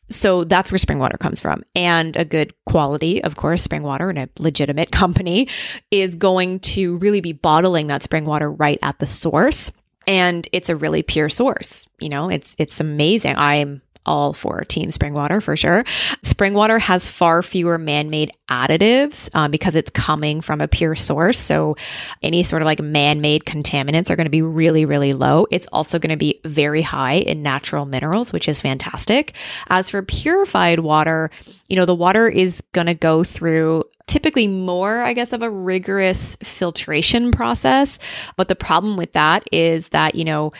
So 0.09 0.43
that's 0.43 0.71
where 0.71 0.77
spring 0.79 0.99
water 0.99 1.17
comes 1.17 1.39
from. 1.39 1.63
And 1.75 2.15
a 2.15 2.25
good 2.25 2.53
quality, 2.65 3.23
of 3.23 3.35
course, 3.35 3.61
spring 3.61 3.83
water 3.83 4.09
and 4.09 4.19
a 4.19 4.29
legitimate 4.37 4.91
company 4.91 5.47
is 5.91 6.15
going 6.15 6.59
to 6.61 6.97
really 6.97 7.21
be 7.21 7.33
bottling 7.33 7.87
that 7.87 8.03
spring 8.03 8.25
water 8.25 8.51
right 8.51 8.79
at 8.81 8.99
the 8.99 9.07
source. 9.07 9.71
And 10.07 10.47
it's 10.51 10.69
a 10.69 10.75
really 10.75 11.01
pure 11.01 11.29
source. 11.29 11.87
You 11.99 12.09
know, 12.09 12.29
it's 12.29 12.55
it's 12.59 12.79
amazing. 12.79 13.35
I'm 13.37 13.81
all 14.05 14.33
for 14.33 14.61
Team 14.61 14.91
Spring 14.91 15.13
Water 15.13 15.41
for 15.41 15.55
sure. 15.55 15.83
Spring 16.23 16.53
water 16.53 16.79
has 16.79 17.09
far 17.09 17.43
fewer 17.43 17.77
man 17.77 18.09
made 18.09 18.31
additives 18.49 19.29
um, 19.35 19.51
because 19.51 19.75
it's 19.75 19.89
coming 19.89 20.41
from 20.41 20.61
a 20.61 20.67
pure 20.67 20.95
source. 20.95 21.39
So 21.39 21.75
any 22.21 22.43
sort 22.43 22.61
of 22.61 22.65
like 22.65 22.79
man 22.79 23.21
made 23.21 23.45
contaminants 23.45 24.09
are 24.09 24.15
going 24.15 24.25
to 24.25 24.31
be 24.31 24.41
really, 24.41 24.85
really 24.85 25.13
low. 25.13 25.47
It's 25.51 25.67
also 25.67 25.99
going 25.99 26.11
to 26.11 26.17
be 26.17 26.39
very 26.43 26.81
high 26.81 27.15
in 27.15 27.41
natural 27.41 27.85
minerals, 27.85 28.31
which 28.31 28.47
is 28.47 28.61
fantastic. 28.61 29.35
As 29.69 29.89
for 29.89 30.01
purified 30.01 30.79
water, 30.79 31.31
you 31.67 31.75
know, 31.75 31.85
the 31.85 31.95
water 31.95 32.27
is 32.27 32.61
going 32.71 32.87
to 32.87 32.93
go 32.93 33.23
through 33.23 33.83
typically 34.07 34.47
more, 34.47 35.01
I 35.01 35.13
guess, 35.13 35.33
of 35.33 35.41
a 35.41 35.49
rigorous 35.49 36.35
filtration 36.43 37.31
process. 37.31 37.99
But 38.37 38.47
the 38.47 38.55
problem 38.55 38.97
with 38.97 39.13
that 39.13 39.43
is 39.51 39.89
that, 39.89 40.15
you 40.15 40.23
know, 40.23 40.53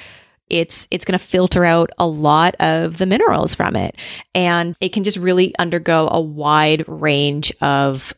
it's 0.49 0.87
it's 0.91 1.05
going 1.05 1.17
to 1.17 1.25
filter 1.25 1.65
out 1.65 1.89
a 1.97 2.07
lot 2.07 2.55
of 2.59 2.97
the 2.97 3.05
minerals 3.05 3.55
from 3.55 3.75
it. 3.75 3.95
And 4.33 4.75
it 4.79 4.89
can 4.89 5.03
just 5.03 5.17
really 5.17 5.55
undergo 5.57 6.07
a 6.11 6.21
wide 6.21 6.87
range 6.87 7.51
of 7.61 8.13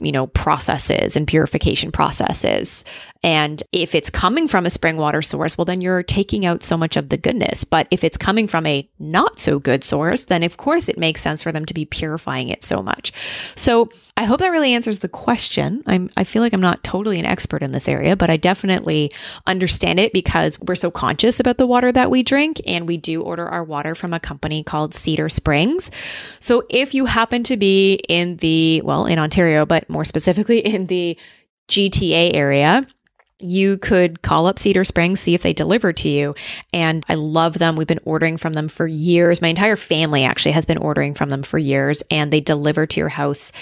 you 0.00 0.12
know 0.12 0.26
processes 0.28 1.16
and 1.16 1.26
purification 1.26 1.92
processes 1.92 2.84
and 3.22 3.62
if 3.70 3.94
it's 3.94 4.10
coming 4.10 4.48
from 4.48 4.66
a 4.66 4.70
spring 4.70 4.96
water 4.96 5.22
source, 5.22 5.56
well, 5.56 5.64
then 5.64 5.80
you're 5.80 6.02
taking 6.02 6.44
out 6.44 6.62
so 6.62 6.76
much 6.76 6.96
of 6.96 7.08
the 7.08 7.16
goodness. 7.16 7.62
But 7.62 7.86
if 7.92 8.02
it's 8.02 8.16
coming 8.16 8.48
from 8.48 8.66
a 8.66 8.88
not 8.98 9.38
so 9.38 9.60
good 9.60 9.84
source, 9.84 10.24
then 10.24 10.42
of 10.42 10.56
course 10.56 10.88
it 10.88 10.98
makes 10.98 11.20
sense 11.20 11.40
for 11.40 11.52
them 11.52 11.64
to 11.66 11.74
be 11.74 11.84
purifying 11.84 12.48
it 12.48 12.64
so 12.64 12.82
much. 12.82 13.12
So 13.54 13.90
I 14.16 14.24
hope 14.24 14.40
that 14.40 14.50
really 14.50 14.74
answers 14.74 14.98
the 14.98 15.08
question. 15.08 15.84
I'm, 15.86 16.10
I 16.16 16.24
feel 16.24 16.42
like 16.42 16.52
I'm 16.52 16.60
not 16.60 16.82
totally 16.82 17.20
an 17.20 17.24
expert 17.24 17.62
in 17.62 17.70
this 17.70 17.88
area, 17.88 18.16
but 18.16 18.28
I 18.28 18.36
definitely 18.36 19.12
understand 19.46 20.00
it 20.00 20.12
because 20.12 20.58
we're 20.58 20.74
so 20.74 20.90
conscious 20.90 21.38
about 21.38 21.58
the 21.58 21.66
water 21.66 21.92
that 21.92 22.10
we 22.10 22.24
drink. 22.24 22.60
And 22.66 22.88
we 22.88 22.96
do 22.96 23.22
order 23.22 23.48
our 23.48 23.62
water 23.62 23.94
from 23.94 24.12
a 24.12 24.20
company 24.20 24.64
called 24.64 24.94
Cedar 24.94 25.28
Springs. 25.28 25.92
So 26.40 26.64
if 26.68 26.92
you 26.92 27.06
happen 27.06 27.44
to 27.44 27.56
be 27.56 28.00
in 28.08 28.38
the, 28.38 28.80
well, 28.82 29.06
in 29.06 29.20
Ontario, 29.20 29.64
but 29.64 29.88
more 29.88 30.04
specifically 30.04 30.58
in 30.58 30.86
the 30.86 31.16
GTA 31.68 32.34
area, 32.34 32.84
you 33.42 33.78
could 33.78 34.22
call 34.22 34.46
up 34.46 34.58
Cedar 34.58 34.84
Springs, 34.84 35.20
see 35.20 35.34
if 35.34 35.42
they 35.42 35.52
deliver 35.52 35.92
to 35.92 36.08
you. 36.08 36.34
And 36.72 37.04
I 37.08 37.14
love 37.14 37.58
them. 37.58 37.76
We've 37.76 37.86
been 37.86 38.00
ordering 38.04 38.36
from 38.36 38.52
them 38.52 38.68
for 38.68 38.86
years. 38.86 39.42
My 39.42 39.48
entire 39.48 39.76
family 39.76 40.24
actually 40.24 40.52
has 40.52 40.64
been 40.64 40.78
ordering 40.78 41.14
from 41.14 41.28
them 41.28 41.42
for 41.42 41.58
years, 41.58 42.02
and 42.10 42.32
they 42.32 42.40
deliver 42.40 42.86
to 42.86 43.00
your 43.00 43.08
house 43.08 43.52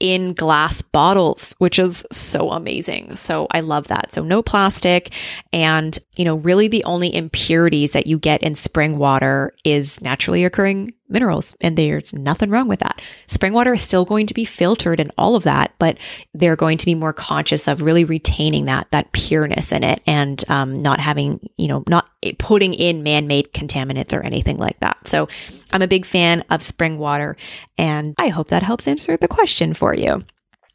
in 0.00 0.34
glass 0.34 0.82
bottles, 0.82 1.54
which 1.58 1.78
is 1.78 2.04
so 2.10 2.50
amazing. 2.50 3.16
So 3.16 3.46
I 3.52 3.60
love 3.60 3.88
that. 3.88 4.12
So 4.12 4.22
no 4.22 4.42
plastic. 4.42 5.12
And, 5.52 5.98
you 6.16 6.24
know, 6.24 6.36
really 6.36 6.68
the 6.68 6.84
only 6.84 7.14
impurities 7.14 7.92
that 7.92 8.06
you 8.06 8.18
get 8.18 8.42
in 8.42 8.54
spring 8.54 8.98
water 8.98 9.54
is 9.64 10.00
naturally 10.02 10.44
occurring 10.44 10.94
minerals. 11.08 11.54
And 11.60 11.76
there's 11.76 12.14
nothing 12.14 12.50
wrong 12.50 12.68
with 12.68 12.80
that. 12.80 13.02
Spring 13.26 13.52
water 13.52 13.74
is 13.74 13.82
still 13.82 14.04
going 14.04 14.26
to 14.26 14.34
be 14.34 14.44
filtered 14.44 15.00
and 15.00 15.10
all 15.18 15.36
of 15.36 15.42
that, 15.44 15.72
but 15.78 15.98
they're 16.32 16.56
going 16.56 16.78
to 16.78 16.86
be 16.86 16.94
more 16.94 17.12
conscious 17.12 17.68
of 17.68 17.82
really 17.82 18.04
retaining 18.04 18.64
that, 18.66 18.90
that 18.90 19.12
pureness 19.12 19.72
in 19.72 19.84
it 19.84 20.02
and 20.06 20.42
um, 20.48 20.74
not 20.74 21.00
having, 21.00 21.48
you 21.56 21.68
know, 21.68 21.84
not 21.88 22.08
putting 22.38 22.74
in 22.74 23.02
man 23.02 23.26
made 23.26 23.52
contaminants 23.52 24.16
or 24.16 24.22
anything 24.22 24.56
like 24.56 24.80
that. 24.80 25.06
So 25.06 25.28
I'm 25.72 25.82
a 25.82 25.88
big 25.88 26.06
fan 26.06 26.44
of 26.50 26.62
spring 26.62 26.98
water. 26.98 27.36
And 27.76 28.14
I 28.18 28.28
hope 28.28 28.48
that 28.48 28.62
helps 28.62 28.88
answer 28.88 29.16
the 29.16 29.28
question 29.28 29.74
for 29.74 29.94
you. 29.94 30.24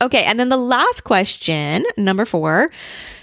Okay. 0.01 0.23
And 0.23 0.39
then 0.39 0.49
the 0.49 0.57
last 0.57 1.03
question, 1.03 1.85
number 1.97 2.25
four 2.25 2.71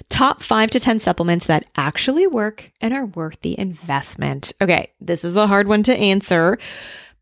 top 0.08 0.42
five 0.42 0.70
to 0.70 0.78
10 0.78 1.00
supplements 1.00 1.46
that 1.46 1.64
actually 1.76 2.26
work 2.26 2.70
and 2.80 2.94
are 2.94 3.06
worth 3.06 3.40
the 3.40 3.58
investment. 3.58 4.52
Okay. 4.60 4.92
This 5.00 5.24
is 5.24 5.36
a 5.36 5.46
hard 5.46 5.66
one 5.66 5.82
to 5.84 5.96
answer 5.96 6.58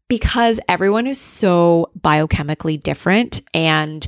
because 0.09 0.61
everyone 0.69 1.07
is 1.07 1.21
so 1.21 1.91
biochemically 1.99 2.81
different 2.81 3.41
and 3.55 4.07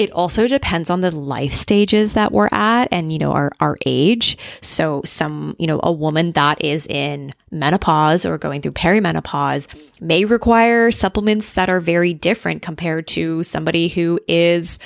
it 0.00 0.10
also 0.12 0.48
depends 0.48 0.88
on 0.88 1.02
the 1.02 1.14
life 1.14 1.52
stages 1.52 2.14
that 2.14 2.32
we're 2.32 2.48
at 2.52 2.88
and, 2.90 3.12
you 3.12 3.18
know, 3.18 3.32
our, 3.32 3.52
our 3.60 3.76
age. 3.84 4.38
So 4.62 5.02
some, 5.04 5.54
you 5.58 5.66
know, 5.66 5.78
a 5.82 5.92
woman 5.92 6.32
that 6.32 6.64
is 6.64 6.86
in 6.86 7.34
menopause 7.50 8.24
or 8.24 8.38
going 8.38 8.62
through 8.62 8.72
perimenopause 8.72 9.68
may 10.00 10.24
require 10.24 10.90
supplements 10.90 11.52
that 11.52 11.68
are 11.68 11.80
very 11.80 12.14
different 12.14 12.62
compared 12.62 13.08
to 13.08 13.42
somebody 13.42 13.88
who 13.88 14.18
is, 14.26 14.78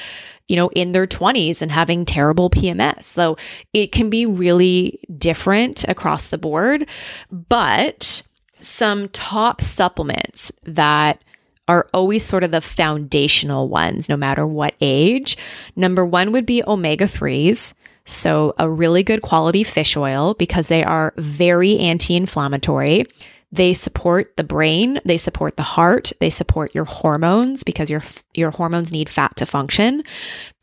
you 0.48 0.56
know, 0.56 0.68
in 0.70 0.90
their 0.90 1.06
20s 1.06 1.62
and 1.62 1.70
having 1.70 2.04
terrible 2.04 2.50
PMS. 2.50 3.04
So 3.04 3.36
it 3.72 3.92
can 3.92 4.10
be 4.10 4.26
really 4.26 4.98
different 5.16 5.84
across 5.86 6.26
the 6.26 6.38
board, 6.38 6.88
but 7.30 8.22
some 8.60 9.08
top 9.10 9.60
supplements 9.60 10.50
that 10.64 11.22
are 11.68 11.86
always 11.94 12.24
sort 12.24 12.44
of 12.44 12.50
the 12.50 12.60
foundational 12.60 13.68
ones, 13.68 14.08
no 14.08 14.16
matter 14.16 14.46
what 14.46 14.74
age. 14.80 15.36
Number 15.76 16.04
one 16.04 16.32
would 16.32 16.46
be 16.46 16.62
omega 16.66 17.04
3s. 17.04 17.74
So, 18.06 18.52
a 18.58 18.68
really 18.68 19.02
good 19.02 19.22
quality 19.22 19.64
fish 19.64 19.96
oil 19.96 20.34
because 20.34 20.68
they 20.68 20.84
are 20.84 21.14
very 21.16 21.78
anti 21.78 22.14
inflammatory. 22.16 23.06
They 23.50 23.72
support 23.72 24.36
the 24.36 24.44
brain, 24.44 25.00
they 25.04 25.16
support 25.16 25.56
the 25.56 25.62
heart, 25.62 26.12
they 26.18 26.28
support 26.28 26.74
your 26.74 26.84
hormones 26.84 27.62
because 27.62 27.88
your 27.88 28.02
your 28.34 28.50
hormones 28.50 28.92
need 28.92 29.08
fat 29.08 29.36
to 29.36 29.46
function. 29.46 30.02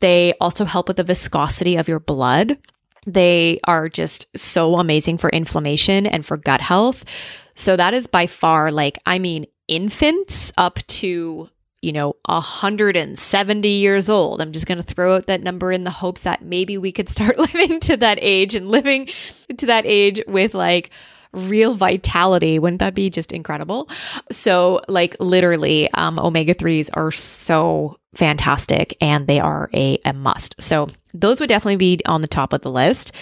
They 0.00 0.34
also 0.40 0.66
help 0.66 0.88
with 0.88 0.98
the 0.98 1.02
viscosity 1.02 1.76
of 1.76 1.88
your 1.88 2.00
blood. 2.00 2.58
They 3.06 3.58
are 3.64 3.88
just 3.88 4.26
so 4.38 4.76
amazing 4.76 5.18
for 5.18 5.30
inflammation 5.30 6.06
and 6.06 6.24
for 6.24 6.36
gut 6.36 6.60
health. 6.60 7.04
So 7.54 7.76
that 7.76 7.94
is 7.94 8.06
by 8.06 8.26
far 8.26 8.70
like 8.70 8.98
I 9.06 9.18
mean 9.18 9.46
infants 9.72 10.52
up 10.58 10.78
to 10.86 11.48
you 11.80 11.92
know 11.92 12.14
170 12.26 13.68
years 13.68 14.08
old. 14.08 14.40
I'm 14.40 14.52
just 14.52 14.66
going 14.66 14.78
to 14.78 14.84
throw 14.84 15.16
out 15.16 15.26
that 15.26 15.42
number 15.42 15.72
in 15.72 15.84
the 15.84 15.90
hopes 15.90 16.22
that 16.22 16.42
maybe 16.42 16.78
we 16.78 16.92
could 16.92 17.08
start 17.08 17.38
living 17.54 17.80
to 17.80 17.96
that 17.96 18.18
age 18.20 18.54
and 18.54 18.68
living 18.68 19.08
to 19.56 19.66
that 19.66 19.84
age 19.86 20.22
with 20.28 20.54
like 20.54 20.90
real 21.32 21.74
vitality. 21.74 22.58
Wouldn't 22.58 22.80
that 22.80 22.94
be 22.94 23.08
just 23.08 23.32
incredible? 23.32 23.88
So 24.30 24.82
like 24.86 25.16
literally 25.18 25.90
um, 25.94 26.18
omega-3s 26.18 26.90
are 26.92 27.10
so 27.10 27.98
fantastic 28.14 28.94
and 29.00 29.26
they 29.26 29.40
are 29.40 29.70
a, 29.72 29.98
a 30.04 30.12
must. 30.12 30.54
So 30.60 30.88
those 31.14 31.40
would 31.40 31.48
definitely 31.48 31.76
be 31.76 32.00
on 32.04 32.20
the 32.20 32.28
top 32.28 32.52
of 32.52 32.60
the 32.60 32.70
list. 32.70 33.12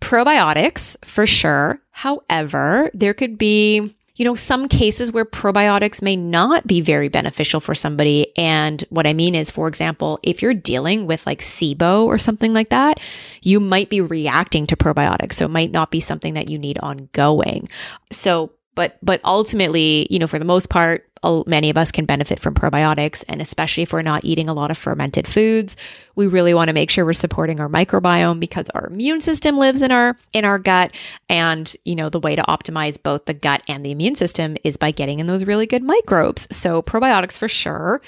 Probiotics 0.00 0.96
for 1.04 1.26
sure. 1.26 1.80
However 1.90 2.90
there 2.94 3.12
could 3.12 3.36
be 3.36 3.94
you 4.22 4.24
know, 4.28 4.36
some 4.36 4.68
cases 4.68 5.10
where 5.10 5.24
probiotics 5.24 6.00
may 6.00 6.14
not 6.14 6.64
be 6.64 6.80
very 6.80 7.08
beneficial 7.08 7.58
for 7.58 7.74
somebody. 7.74 8.28
And 8.38 8.80
what 8.88 9.04
I 9.04 9.14
mean 9.14 9.34
is, 9.34 9.50
for 9.50 9.66
example, 9.66 10.20
if 10.22 10.40
you're 10.40 10.54
dealing 10.54 11.08
with 11.08 11.26
like 11.26 11.40
SIBO 11.40 12.04
or 12.04 12.18
something 12.18 12.54
like 12.54 12.68
that, 12.68 13.00
you 13.42 13.58
might 13.58 13.90
be 13.90 14.00
reacting 14.00 14.68
to 14.68 14.76
probiotics. 14.76 15.32
So 15.32 15.46
it 15.46 15.50
might 15.50 15.72
not 15.72 15.90
be 15.90 15.98
something 15.98 16.34
that 16.34 16.48
you 16.48 16.56
need 16.56 16.78
ongoing. 16.78 17.68
So 18.12 18.52
but 18.74 18.98
but 19.02 19.20
ultimately 19.24 20.06
you 20.10 20.18
know 20.18 20.26
for 20.26 20.38
the 20.38 20.44
most 20.44 20.68
part 20.68 21.08
many 21.46 21.70
of 21.70 21.78
us 21.78 21.92
can 21.92 22.04
benefit 22.04 22.40
from 22.40 22.52
probiotics 22.52 23.24
and 23.28 23.40
especially 23.40 23.84
if 23.84 23.92
we're 23.92 24.02
not 24.02 24.24
eating 24.24 24.48
a 24.48 24.54
lot 24.54 24.72
of 24.72 24.78
fermented 24.78 25.28
foods 25.28 25.76
we 26.14 26.26
really 26.26 26.54
want 26.54 26.68
to 26.68 26.74
make 26.74 26.90
sure 26.90 27.04
we're 27.04 27.12
supporting 27.12 27.60
our 27.60 27.68
microbiome 27.68 28.40
because 28.40 28.68
our 28.70 28.86
immune 28.86 29.20
system 29.20 29.56
lives 29.56 29.82
in 29.82 29.90
our 29.90 30.16
in 30.32 30.44
our 30.44 30.58
gut. 30.58 30.94
And 31.28 31.74
you 31.84 31.94
know 31.94 32.08
the 32.08 32.20
way 32.20 32.36
to 32.36 32.42
optimize 32.42 33.02
both 33.02 33.24
the 33.24 33.34
gut 33.34 33.62
and 33.68 33.84
the 33.84 33.90
immune 33.90 34.14
system 34.14 34.56
is 34.64 34.76
by 34.76 34.90
getting 34.90 35.20
in 35.20 35.26
those 35.26 35.44
really 35.44 35.66
good 35.66 35.82
microbes. 35.82 36.46
So 36.54 36.82
probiotics 36.82 37.38
for 37.38 37.48
sure. 37.48 38.02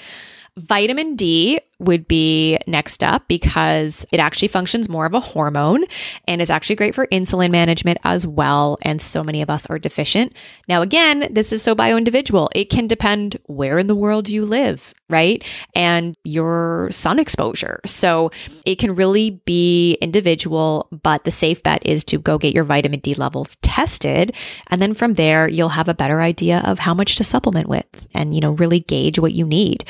Vitamin 0.57 1.15
D 1.15 1.59
would 1.79 2.07
be 2.07 2.57
next 2.67 3.03
up 3.03 3.27
because 3.27 4.05
it 4.11 4.19
actually 4.19 4.47
functions 4.47 4.87
more 4.87 5.05
of 5.05 5.13
a 5.13 5.19
hormone 5.19 5.83
and 6.27 6.41
is 6.41 6.49
actually 6.49 6.75
great 6.75 6.95
for 6.95 7.07
insulin 7.07 7.51
management 7.51 7.99
as 8.03 8.25
well. 8.25 8.77
And 8.81 9.01
so 9.01 9.23
many 9.23 9.41
of 9.41 9.49
us 9.49 9.65
are 9.67 9.77
deficient. 9.79 10.33
Now, 10.67 10.81
again, 10.81 11.27
this 11.31 11.51
is 11.51 11.61
so 11.61 11.75
bio 11.75 11.97
individual. 11.97 12.49
It 12.55 12.69
can 12.69 12.87
depend 12.87 13.37
where 13.45 13.77
in 13.77 13.87
the 13.87 13.95
world 13.95 14.29
you 14.29 14.45
live, 14.45 14.93
right? 15.09 15.43
And 15.75 16.15
your 16.23 16.87
sun 16.91 17.19
exposure. 17.19 17.81
So 17.85 18.31
it 18.65 18.75
can 18.75 18.95
really 18.95 19.41
be 19.45 19.95
individual, 19.95 20.87
but 21.03 21.25
the 21.25 21.31
safe 21.31 21.61
bet 21.61 21.85
is 21.85 22.03
to 22.05 22.17
go 22.17 22.37
get 22.37 22.53
your 22.53 22.63
vitamin 22.63 23.01
D 23.01 23.15
levels 23.15 23.57
tested. 23.61 24.33
And 24.69 24.81
then 24.81 24.93
from 24.93 25.15
there, 25.15 25.47
you'll 25.47 25.69
have 25.69 25.89
a 25.89 25.93
better 25.93 26.21
idea 26.21 26.61
of 26.65 26.79
how 26.79 26.93
much 26.93 27.15
to 27.17 27.23
supplement 27.23 27.67
with 27.67 28.07
and, 28.13 28.33
you 28.33 28.39
know, 28.39 28.51
really 28.51 28.79
gauge 28.79 29.19
what 29.19 29.33
you 29.33 29.45
need. 29.45 29.83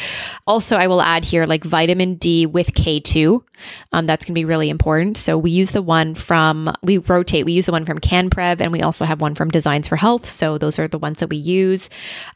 Also, 0.47 0.77
I 0.77 0.87
will 0.87 1.01
add 1.01 1.25
here 1.25 1.45
like 1.45 1.63
vitamin 1.75 2.15
D 2.15 2.45
with 2.45 2.71
K2. 2.71 3.43
Um, 3.91 4.05
that's 4.05 4.23
going 4.23 4.33
to 4.33 4.39
be 4.39 4.45
really 4.45 4.69
important. 4.69 5.17
So 5.17 5.37
we 5.37 5.51
use 5.51 5.71
the 5.71 5.81
one 5.81 6.15
from, 6.15 6.73
we 6.81 6.99
rotate, 6.99 7.43
we 7.43 7.51
use 7.51 7.65
the 7.65 7.73
one 7.73 7.83
from 7.83 7.99
CanPrev 7.99 8.61
and 8.61 8.71
we 8.71 8.81
also 8.81 9.03
have 9.03 9.19
one 9.19 9.35
from 9.35 9.49
Designs 9.49 9.89
for 9.89 9.97
Health. 9.97 10.25
So 10.25 10.57
those 10.57 10.79
are 10.79 10.87
the 10.87 10.97
ones 10.97 11.17
that 11.17 11.27
we 11.27 11.35
use. 11.35 11.89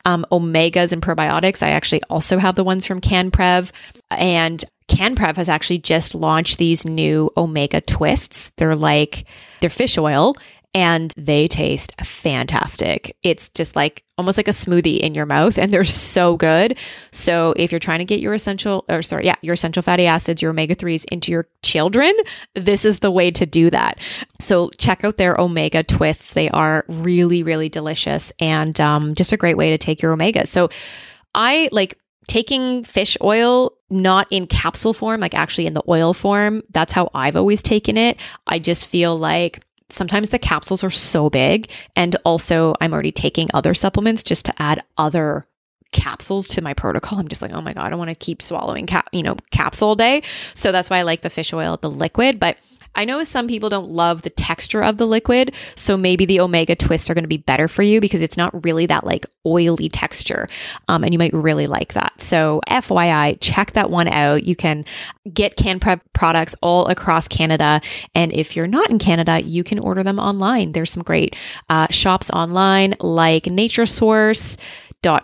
Um, 0.03 0.25
omegas 0.29 0.91
and 0.91 1.01
probiotics, 1.01 1.63
I 1.63 1.69
actually 1.69 2.01
also 2.09 2.37
have 2.37 2.55
the 2.55 2.65
ones 2.65 2.85
from 2.85 2.99
CanPrev. 2.99 3.71
And 4.11 4.61
CanPrev 4.89 5.37
has 5.37 5.47
actually 5.47 5.79
just 5.79 6.13
launched 6.13 6.57
these 6.57 6.83
new 6.83 7.29
omega 7.37 7.79
twists. 7.79 8.49
They're 8.57 8.75
like, 8.75 9.23
they're 9.61 9.69
fish 9.69 9.97
oil 9.97 10.35
and 10.73 11.13
they 11.17 11.47
taste 11.47 11.93
fantastic. 12.03 13.15
It's 13.23 13.49
just 13.49 13.75
like 13.75 14.03
almost 14.17 14.37
like 14.37 14.47
a 14.47 14.51
smoothie 14.51 14.99
in 14.99 15.15
your 15.15 15.25
mouth 15.25 15.57
and 15.57 15.73
they're 15.73 15.83
so 15.83 16.37
good. 16.37 16.77
So 17.11 17.53
if 17.57 17.71
you're 17.71 17.79
trying 17.79 17.99
to 17.99 18.05
get 18.05 18.19
your 18.19 18.33
essential 18.33 18.85
or 18.87 19.01
sorry, 19.01 19.25
yeah, 19.25 19.35
your 19.41 19.53
essential 19.53 19.81
fatty 19.81 20.05
acids, 20.05 20.41
your 20.41 20.51
omega 20.51 20.75
3s 20.75 21.05
into 21.11 21.31
your 21.31 21.47
children, 21.63 22.13
this 22.53 22.85
is 22.85 22.99
the 22.99 23.11
way 23.11 23.31
to 23.31 23.45
do 23.45 23.69
that. 23.71 23.99
So 24.39 24.69
check 24.77 25.03
out 25.03 25.17
their 25.17 25.39
omega 25.39 25.83
twists. 25.83 26.33
They 26.33 26.49
are 26.49 26.85
really 26.87 27.41
really 27.41 27.69
delicious 27.69 28.31
and 28.39 28.79
um, 28.79 29.15
just 29.15 29.33
a 29.33 29.37
great 29.37 29.57
way 29.57 29.71
to 29.71 29.77
take 29.77 30.01
your 30.01 30.13
omega. 30.13 30.45
So 30.45 30.69
I 31.33 31.69
like 31.71 31.97
taking 32.27 32.83
fish 32.83 33.17
oil 33.23 33.73
not 33.89 34.27
in 34.29 34.45
capsule 34.45 34.93
form, 34.93 35.19
like 35.19 35.33
actually 35.33 35.65
in 35.65 35.73
the 35.73 35.83
oil 35.89 36.13
form. 36.13 36.61
That's 36.69 36.93
how 36.93 37.09
I've 37.13 37.35
always 37.35 37.63
taken 37.63 37.97
it. 37.97 38.17
I 38.45 38.59
just 38.59 38.85
feel 38.85 39.17
like 39.17 39.63
sometimes 39.89 40.29
the 40.29 40.39
capsules 40.39 40.83
are 40.83 40.89
so 40.89 41.29
big. 41.29 41.71
And 41.95 42.15
also, 42.25 42.75
I'm 42.79 42.93
already 42.93 43.11
taking 43.11 43.47
other 43.53 43.73
supplements 43.73 44.23
just 44.23 44.45
to 44.45 44.53
add 44.61 44.83
other 44.97 45.47
capsules 45.91 46.47
to 46.49 46.61
my 46.61 46.73
protocol. 46.73 47.19
I'm 47.19 47.27
just 47.27 47.41
like, 47.41 47.53
oh 47.53 47.61
my 47.61 47.73
God, 47.73 47.91
I 47.91 47.95
want 47.95 48.09
to 48.09 48.15
keep 48.15 48.41
swallowing 48.41 48.85
cap, 48.85 49.09
you 49.11 49.23
know, 49.23 49.37
capsule 49.51 49.95
day. 49.95 50.21
So 50.53 50.71
that's 50.71 50.89
why 50.89 50.97
I 50.97 51.01
like 51.01 51.21
the 51.21 51.29
fish 51.29 51.51
oil, 51.53 51.77
the 51.81 51.89
liquid. 51.89 52.39
But 52.39 52.57
I 52.95 53.05
know 53.05 53.23
some 53.23 53.47
people 53.47 53.69
don't 53.69 53.89
love 53.89 54.21
the 54.21 54.29
texture 54.29 54.83
of 54.83 54.97
the 54.97 55.05
liquid, 55.05 55.53
so 55.75 55.97
maybe 55.97 56.25
the 56.25 56.39
omega 56.39 56.75
twists 56.75 57.09
are 57.09 57.13
going 57.13 57.23
to 57.23 57.29
be 57.29 57.37
better 57.37 57.67
for 57.67 57.83
you 57.83 58.01
because 58.01 58.21
it's 58.21 58.37
not 58.37 58.63
really 58.65 58.85
that 58.87 59.05
like 59.05 59.25
oily 59.45 59.89
texture, 59.89 60.47
um, 60.87 61.03
and 61.03 61.13
you 61.13 61.19
might 61.19 61.33
really 61.33 61.67
like 61.67 61.93
that. 61.93 62.19
So 62.19 62.61
FYI, 62.67 63.37
check 63.41 63.71
that 63.73 63.89
one 63.89 64.07
out. 64.07 64.43
You 64.43 64.55
can 64.55 64.85
get 65.33 65.57
CanPrev 65.57 66.01
products 66.13 66.55
all 66.61 66.87
across 66.87 67.27
Canada, 67.27 67.81
and 68.15 68.33
if 68.33 68.55
you're 68.55 68.67
not 68.67 68.89
in 68.89 68.99
Canada, 68.99 69.41
you 69.41 69.63
can 69.63 69.79
order 69.79 70.03
them 70.03 70.19
online. 70.19 70.71
There's 70.71 70.91
some 70.91 71.03
great 71.03 71.35
uh, 71.69 71.87
shops 71.89 72.29
online 72.31 72.95
like 72.99 73.47
Nature 73.47 73.85
Source 73.85 74.57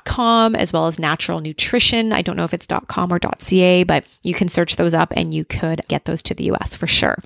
com 0.05 0.55
as 0.55 0.71
well 0.71 0.87
as 0.87 0.99
natural 0.99 1.41
nutrition. 1.41 2.13
I 2.13 2.21
don't 2.21 2.35
know 2.35 2.43
if 2.43 2.53
it's 2.53 2.67
.com 2.87 3.11
or 3.11 3.19
.ca, 3.39 3.83
but 3.83 4.05
you 4.23 4.33
can 4.33 4.47
search 4.47 4.75
those 4.75 4.93
up 4.93 5.13
and 5.15 5.33
you 5.33 5.45
could 5.45 5.81
get 5.87 6.05
those 6.05 6.21
to 6.23 6.33
the 6.33 6.45
US 6.51 6.75
for 6.75 6.87
sure. 6.87 7.17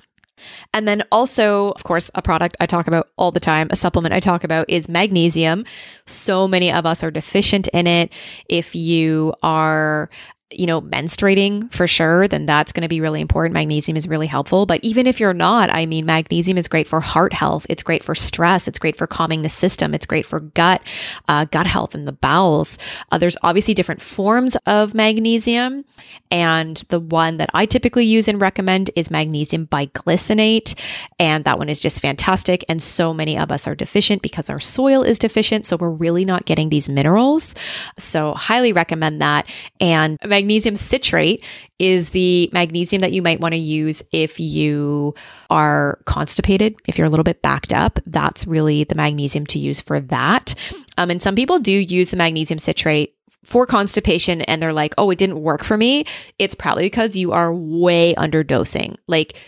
And 0.72 0.86
then 0.86 1.02
also, 1.10 1.72
of 1.72 1.84
course, 1.84 2.10
a 2.14 2.22
product 2.22 2.56
I 2.60 2.66
talk 2.66 2.86
about 2.86 3.08
all 3.16 3.30
the 3.30 3.40
time, 3.40 3.68
a 3.70 3.76
supplement 3.76 4.14
I 4.14 4.20
talk 4.20 4.44
about 4.44 4.68
is 4.68 4.88
magnesium. 4.88 5.64
So 6.06 6.46
many 6.48 6.72
of 6.72 6.86
us 6.86 7.02
are 7.02 7.10
deficient 7.10 7.68
in 7.68 7.86
it. 7.86 8.12
If 8.48 8.74
you 8.74 9.34
are 9.42 10.10
you 10.52 10.66
know, 10.66 10.80
menstruating 10.80 11.72
for 11.72 11.86
sure, 11.86 12.26
then 12.26 12.44
that's 12.44 12.72
going 12.72 12.82
to 12.82 12.88
be 12.88 13.00
really 13.00 13.20
important. 13.20 13.54
Magnesium 13.54 13.96
is 13.96 14.08
really 14.08 14.26
helpful. 14.26 14.66
But 14.66 14.80
even 14.82 15.06
if 15.06 15.20
you're 15.20 15.32
not, 15.32 15.70
I 15.70 15.86
mean, 15.86 16.06
magnesium 16.06 16.58
is 16.58 16.66
great 16.66 16.88
for 16.88 17.00
heart 17.00 17.32
health. 17.32 17.66
It's 17.68 17.84
great 17.84 18.02
for 18.02 18.14
stress. 18.16 18.66
It's 18.66 18.78
great 18.78 18.96
for 18.96 19.06
calming 19.06 19.42
the 19.42 19.48
system. 19.48 19.94
It's 19.94 20.06
great 20.06 20.26
for 20.26 20.40
gut, 20.40 20.82
uh, 21.28 21.44
gut 21.44 21.66
health 21.66 21.94
and 21.94 22.06
the 22.06 22.12
bowels. 22.12 22.78
Uh, 23.12 23.18
there's 23.18 23.36
obviously 23.42 23.74
different 23.74 24.02
forms 24.02 24.56
of 24.66 24.92
magnesium. 24.92 25.84
And 26.32 26.76
the 26.88 27.00
one 27.00 27.36
that 27.36 27.50
I 27.54 27.66
typically 27.66 28.04
use 28.04 28.26
and 28.26 28.40
recommend 28.40 28.90
is 28.96 29.10
magnesium 29.10 29.68
biglycinate. 29.68 30.74
And 31.20 31.44
that 31.44 31.58
one 31.58 31.68
is 31.68 31.78
just 31.78 32.00
fantastic. 32.00 32.64
And 32.68 32.82
so 32.82 33.14
many 33.14 33.38
of 33.38 33.52
us 33.52 33.68
are 33.68 33.76
deficient 33.76 34.20
because 34.20 34.50
our 34.50 34.60
soil 34.60 35.02
is 35.02 35.18
deficient. 35.18 35.64
So 35.64 35.76
we're 35.76 35.90
really 35.90 36.24
not 36.24 36.44
getting 36.44 36.70
these 36.70 36.88
minerals. 36.88 37.54
So 37.98 38.34
highly 38.34 38.72
recommend 38.72 39.22
that. 39.22 39.48
And 39.80 40.18
magnesium 40.24 40.39
citrate 40.76 41.44
is 41.78 42.10
the 42.10 42.50
magnesium 42.52 43.00
that 43.00 43.12
you 43.12 43.22
might 43.22 43.40
want 43.40 43.54
to 43.54 43.60
use 43.60 44.02
if 44.12 44.38
you 44.38 45.14
are 45.48 46.00
constipated, 46.04 46.76
if 46.86 46.98
you're 46.98 47.06
a 47.06 47.10
little 47.10 47.24
bit 47.24 47.42
backed 47.42 47.72
up. 47.72 47.98
That's 48.06 48.46
really 48.46 48.84
the 48.84 48.94
magnesium 48.94 49.46
to 49.46 49.58
use 49.58 49.80
for 49.80 50.00
that. 50.00 50.54
Um, 50.98 51.10
and 51.10 51.22
some 51.22 51.34
people 51.34 51.58
do 51.58 51.72
use 51.72 52.10
the 52.10 52.16
magnesium 52.16 52.58
citrate 52.58 53.14
for 53.44 53.66
constipation 53.66 54.42
and 54.42 54.60
they're 54.60 54.72
like, 54.72 54.94
oh, 54.98 55.10
it 55.10 55.18
didn't 55.18 55.40
work 55.40 55.64
for 55.64 55.76
me. 55.76 56.04
It's 56.38 56.54
probably 56.54 56.84
because 56.84 57.16
you 57.16 57.32
are 57.32 57.52
way 57.52 58.14
underdosing. 58.14 58.96
Like, 59.06 59.38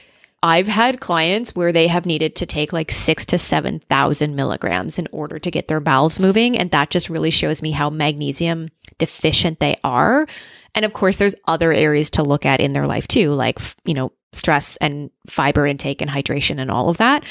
I've 0.44 0.66
had 0.66 1.00
clients 1.00 1.54
where 1.54 1.70
they 1.70 1.86
have 1.86 2.04
needed 2.04 2.34
to 2.36 2.46
take 2.46 2.72
like 2.72 2.90
six 2.90 3.24
to 3.26 3.38
7,000 3.38 4.34
milligrams 4.34 4.98
in 4.98 5.06
order 5.12 5.38
to 5.38 5.50
get 5.52 5.68
their 5.68 5.78
bowels 5.78 6.18
moving. 6.18 6.58
And 6.58 6.70
that 6.72 6.90
just 6.90 7.08
really 7.08 7.30
shows 7.30 7.62
me 7.62 7.70
how 7.70 7.90
magnesium 7.90 8.70
deficient 8.98 9.60
they 9.60 9.76
are. 9.84 10.26
And 10.74 10.84
of 10.84 10.92
course, 10.92 11.18
there's 11.18 11.34
other 11.46 11.72
areas 11.72 12.10
to 12.10 12.22
look 12.22 12.46
at 12.46 12.60
in 12.60 12.72
their 12.72 12.86
life 12.86 13.06
too, 13.08 13.32
like, 13.32 13.58
you 13.84 13.94
know, 13.94 14.12
stress 14.32 14.76
and 14.78 15.10
fiber 15.26 15.66
intake 15.66 16.00
and 16.00 16.10
hydration 16.10 16.58
and 16.58 16.70
all 16.70 16.88
of 16.88 16.96
that. 16.96 17.22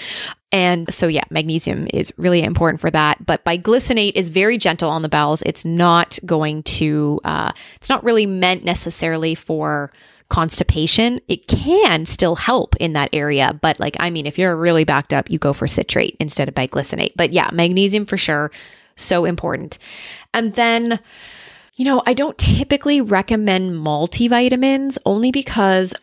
And 0.51 0.93
so, 0.93 1.07
yeah, 1.07 1.23
magnesium 1.31 1.87
is 1.91 2.13
really 2.17 2.43
important 2.43 2.79
for 2.79 2.91
that. 2.91 3.25
But 3.25 3.43
biglycinate 3.43 4.13
is 4.13 4.29
very 4.29 4.57
gentle 4.57 4.89
on 4.89 5.01
the 5.01 5.09
bowels. 5.09 5.41
It's 5.43 5.65
not 5.65 6.19
going 6.25 6.61
to, 6.63 7.19
uh, 7.23 7.51
it's 7.75 7.89
not 7.89 8.03
really 8.03 8.27
meant 8.27 8.63
necessarily 8.63 9.33
for 9.33 9.91
constipation, 10.29 11.19
it 11.27 11.45
can 11.47 12.05
still 12.05 12.37
help 12.37 12.75
in 12.77 12.93
that 12.93 13.09
area. 13.11 13.57
But 13.61 13.79
like, 13.81 13.97
I 13.99 14.09
mean, 14.09 14.25
if 14.25 14.39
you're 14.39 14.55
really 14.55 14.85
backed 14.85 15.11
up, 15.11 15.29
you 15.29 15.37
go 15.37 15.51
for 15.51 15.67
citrate 15.67 16.15
instead 16.21 16.47
of 16.47 16.55
biglycinate. 16.55 17.13
But 17.17 17.33
yeah, 17.33 17.49
magnesium 17.51 18.05
for 18.05 18.17
sure. 18.17 18.49
So 18.95 19.25
important. 19.25 19.77
And 20.33 20.53
then, 20.53 20.99
you 21.73 21.85
know, 21.85 22.01
I 22.05 22.13
don't 22.13 22.37
typically 22.37 23.01
recommend 23.01 23.75
multivitamins 23.75 24.97
only 25.05 25.31
because 25.31 25.93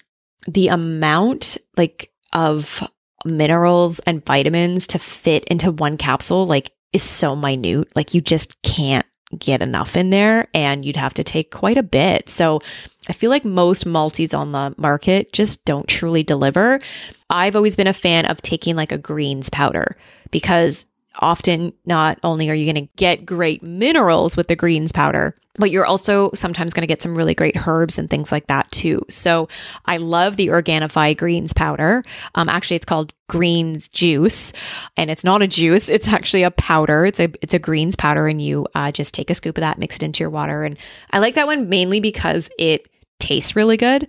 the 0.47 0.69
amount 0.69 1.59
like 1.77 2.11
of 2.33 2.83
minerals 3.25 3.99
and 4.01 4.25
vitamins 4.25 4.87
to 4.89 4.99
fit 4.99 5.45
into 5.45 5.73
one 5.73 5.97
capsule 5.97 6.47
like 6.47 6.71
is 6.93 7.03
so 7.03 7.37
minute. 7.37 7.89
Like 7.95 8.15
you 8.15 8.21
just 8.21 8.61
can't 8.63 9.07
get 9.39 9.61
enough 9.61 9.95
in 9.97 10.11
there 10.11 10.49
and 10.55 10.85
you'd 10.85 10.97
have 10.97 11.15
to 11.15 11.25
take 11.25 11.51
quite 11.51 11.77
a 11.77 11.83
bit. 11.83 12.29
So 12.29 12.61
I 13.09 13.13
feel 13.13 13.31
like 13.31 13.45
most 13.45 13.85
multis 13.85 14.33
on 14.33 14.53
the 14.53 14.75
market 14.79 15.33
just 15.33 15.65
don't 15.65 15.87
truly 15.87 16.23
deliver. 16.23 16.81
I've 17.29 17.57
always 17.57 17.77
been 17.77 17.87
a 17.87 17.93
fan 17.93 18.25
of 18.25 18.41
taking 18.41 18.75
like 18.75 18.93
a 18.93 18.99
greens 18.99 19.51
powder 19.51 19.97
because 20.31 20.87
often 21.19 21.73
not 21.85 22.19
only 22.23 22.51
are 22.51 22.55
you 22.55 22.71
going 22.71 22.87
to 22.87 22.93
get 22.97 23.27
great 23.27 23.63
minerals 23.63 24.37
with 24.37 24.49
the 24.49 24.57
greens 24.57 24.93
powder, 24.93 25.35
but 25.59 25.71
you're 25.71 25.85
also 25.85 26.31
sometimes 26.35 26.73
going 26.73 26.83
to 26.83 26.87
get 26.87 27.03
some 27.03 27.17
really 27.17 27.35
great 27.35 27.67
herbs 27.67 27.99
and 27.99 28.09
things 28.09 28.33
like 28.33 28.47
that 28.47 28.71
too. 28.71 29.03
So 29.11 29.49
I 29.87 29.97
love 29.99 30.37
the 30.37 30.49
Organifi 30.49 31.17
greens 31.17 31.53
powder. 31.53 32.05
Um, 32.37 32.49
actually, 32.49 32.77
it's 32.77 32.87
called 32.87 33.13
greens 33.29 33.89
juice, 33.89 34.53
and 34.97 35.11
it's 35.11 35.25
not 35.25 35.43
a 35.43 35.49
juice; 35.49 35.89
it's 35.89 36.09
actually 36.09 36.45
a 36.45 36.51
powder. 36.53 37.05
It's 37.05 37.21
a 37.21 37.31
it's 37.43 37.55
a 37.55 37.59
greens 37.59 37.97
powder, 37.97 38.29
and 38.29 38.41
you 38.41 38.67
uh, 38.75 38.93
just 38.93 39.13
take 39.13 39.31
a 39.31 39.35
scoop 39.35 39.59
of 39.59 39.63
that, 39.63 39.79
mix 39.79 39.97
it 39.97 40.03
into 40.03 40.21
your 40.23 40.31
water, 40.31 40.65
and 40.65 40.79
I 41.11 41.19
like 41.19 41.35
that 41.35 41.47
one 41.47 41.69
mainly 41.69 42.01
because 42.01 42.49
it 42.59 42.89
tastes 43.29 43.55
really 43.55 43.77
good. 43.77 44.09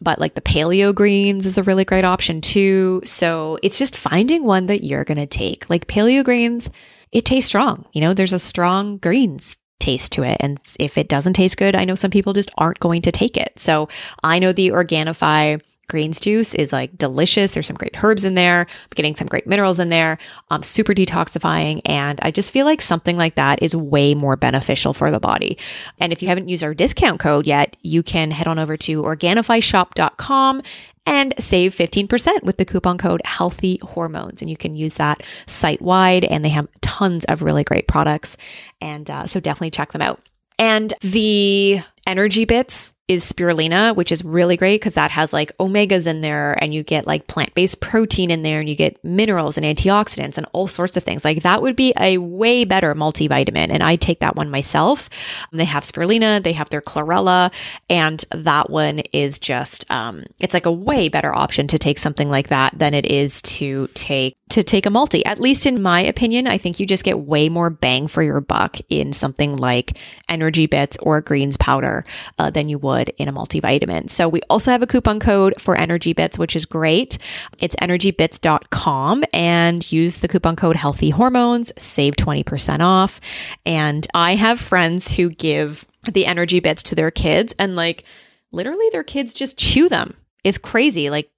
But 0.00 0.20
like 0.20 0.34
the 0.34 0.40
paleo 0.40 0.94
greens 0.94 1.44
is 1.44 1.58
a 1.58 1.62
really 1.62 1.84
great 1.84 2.04
option 2.04 2.40
too. 2.40 3.02
So 3.04 3.58
it's 3.62 3.78
just 3.78 3.96
finding 3.96 4.44
one 4.44 4.66
that 4.66 4.84
you're 4.84 5.04
going 5.04 5.18
to 5.18 5.26
take. 5.26 5.68
Like 5.68 5.88
paleo 5.88 6.24
greens, 6.24 6.70
it 7.10 7.24
tastes 7.24 7.48
strong. 7.48 7.84
You 7.92 8.00
know, 8.00 8.14
there's 8.14 8.32
a 8.32 8.38
strong 8.38 8.98
greens 8.98 9.56
taste 9.80 10.12
to 10.12 10.22
it. 10.22 10.36
And 10.40 10.60
if 10.78 10.96
it 10.96 11.08
doesn't 11.08 11.32
taste 11.32 11.56
good, 11.56 11.74
I 11.74 11.84
know 11.84 11.94
some 11.96 12.10
people 12.10 12.32
just 12.32 12.52
aren't 12.56 12.80
going 12.80 13.02
to 13.02 13.12
take 13.12 13.36
it. 13.36 13.58
So 13.58 13.88
I 14.22 14.38
know 14.38 14.52
the 14.52 14.68
Organifi 14.68 15.60
greens 15.90 16.20
juice 16.20 16.54
is 16.54 16.72
like 16.72 16.96
delicious. 16.96 17.50
There's 17.50 17.66
some 17.66 17.76
great 17.76 18.02
herbs 18.02 18.24
in 18.24 18.34
there, 18.34 18.60
I'm 18.60 18.94
getting 18.94 19.16
some 19.16 19.26
great 19.26 19.46
minerals 19.46 19.80
in 19.80 19.90
there, 19.90 20.16
um, 20.50 20.62
super 20.62 20.94
detoxifying. 20.94 21.80
And 21.84 22.18
I 22.22 22.30
just 22.30 22.52
feel 22.52 22.64
like 22.64 22.80
something 22.80 23.16
like 23.16 23.34
that 23.34 23.62
is 23.62 23.76
way 23.76 24.14
more 24.14 24.36
beneficial 24.36 24.94
for 24.94 25.10
the 25.10 25.20
body. 25.20 25.58
And 25.98 26.12
if 26.12 26.22
you 26.22 26.28
haven't 26.28 26.48
used 26.48 26.64
our 26.64 26.72
discount 26.72 27.20
code 27.20 27.46
yet, 27.46 27.76
you 27.82 28.02
can 28.02 28.30
head 28.30 28.46
on 28.46 28.58
over 28.58 28.76
to 28.78 29.02
organifishop.com 29.02 30.62
and 31.06 31.34
save 31.38 31.74
15% 31.74 32.42
with 32.44 32.56
the 32.56 32.64
coupon 32.64 32.96
code 32.96 33.20
healthy 33.24 33.80
hormones. 33.82 34.42
And 34.42 34.50
you 34.50 34.56
can 34.56 34.76
use 34.76 34.94
that 34.94 35.22
site 35.46 35.82
wide 35.82 36.24
and 36.24 36.44
they 36.44 36.50
have 36.50 36.68
tons 36.82 37.24
of 37.24 37.42
really 37.42 37.64
great 37.64 37.88
products. 37.88 38.36
And 38.80 39.10
uh, 39.10 39.26
so 39.26 39.40
definitely 39.40 39.70
check 39.70 39.92
them 39.92 40.02
out. 40.02 40.20
And 40.58 40.92
the 41.00 41.80
energy 42.06 42.44
bits 42.44 42.94
is 43.10 43.24
spirulina, 43.24 43.96
which 43.96 44.12
is 44.12 44.24
really 44.24 44.56
great 44.56 44.80
because 44.80 44.94
that 44.94 45.10
has 45.10 45.32
like 45.32 45.50
omegas 45.58 46.06
in 46.06 46.20
there 46.20 46.52
and 46.62 46.72
you 46.72 46.84
get 46.84 47.08
like 47.08 47.26
plant 47.26 47.52
based 47.54 47.80
protein 47.80 48.30
in 48.30 48.44
there 48.44 48.60
and 48.60 48.68
you 48.68 48.76
get 48.76 49.02
minerals 49.04 49.58
and 49.58 49.66
antioxidants 49.66 50.38
and 50.38 50.46
all 50.52 50.68
sorts 50.68 50.96
of 50.96 51.02
things. 51.02 51.24
Like 51.24 51.42
that 51.42 51.60
would 51.60 51.74
be 51.74 51.92
a 51.98 52.18
way 52.18 52.64
better 52.64 52.94
multivitamin. 52.94 53.70
And 53.70 53.82
I 53.82 53.96
take 53.96 54.20
that 54.20 54.36
one 54.36 54.48
myself. 54.48 55.10
They 55.50 55.64
have 55.64 55.82
spirulina, 55.82 56.40
they 56.40 56.52
have 56.52 56.70
their 56.70 56.80
chlorella, 56.80 57.52
and 57.88 58.24
that 58.30 58.70
one 58.70 59.00
is 59.12 59.40
just, 59.40 59.90
um, 59.90 60.22
it's 60.38 60.54
like 60.54 60.66
a 60.66 60.72
way 60.72 61.08
better 61.08 61.36
option 61.36 61.66
to 61.66 61.80
take 61.80 61.98
something 61.98 62.30
like 62.30 62.46
that 62.50 62.78
than 62.78 62.94
it 62.94 63.06
is 63.06 63.42
to 63.42 63.88
take 63.94 64.36
to 64.50 64.62
take 64.62 64.86
a 64.86 64.90
multi. 64.90 65.24
At 65.24 65.40
least 65.40 65.66
in 65.66 65.80
my 65.80 66.00
opinion, 66.00 66.46
I 66.46 66.58
think 66.58 66.78
you 66.78 66.86
just 66.86 67.04
get 67.04 67.18
way 67.18 67.48
more 67.48 67.70
bang 67.70 68.06
for 68.08 68.22
your 68.22 68.40
buck 68.40 68.76
in 68.88 69.12
something 69.12 69.56
like 69.56 69.96
energy 70.28 70.66
bits 70.66 70.96
or 70.98 71.20
greens 71.20 71.56
powder 71.56 72.04
uh, 72.38 72.50
than 72.50 72.68
you 72.68 72.78
would 72.78 72.99
in 73.18 73.28
a 73.28 73.32
multivitamin. 73.32 74.08
So 74.10 74.28
we 74.28 74.40
also 74.48 74.70
have 74.70 74.82
a 74.82 74.86
coupon 74.86 75.18
code 75.18 75.54
for 75.58 75.76
Energy 75.76 76.12
Bits, 76.12 76.38
which 76.38 76.54
is 76.54 76.64
great. 76.64 77.18
It's 77.58 77.76
energybits.com 77.76 79.24
and 79.32 79.90
use 79.90 80.18
the 80.18 80.28
coupon 80.28 80.56
code 80.56 80.76
Healthy 80.76 81.10
Hormones, 81.10 81.72
save 81.76 82.14
20% 82.16 82.80
off. 82.80 83.20
And 83.64 84.06
I 84.14 84.34
have 84.34 84.60
friends 84.60 85.10
who 85.10 85.30
give 85.30 85.86
the 86.10 86.26
Energy 86.26 86.60
Bits 86.60 86.82
to 86.84 86.94
their 86.94 87.10
kids 87.10 87.54
and 87.58 87.76
like 87.76 88.04
literally 88.52 88.88
their 88.92 89.04
kids 89.04 89.34
just 89.34 89.58
chew 89.58 89.88
them. 89.88 90.14
It's 90.44 90.58
crazy. 90.58 91.10
Like 91.10 91.30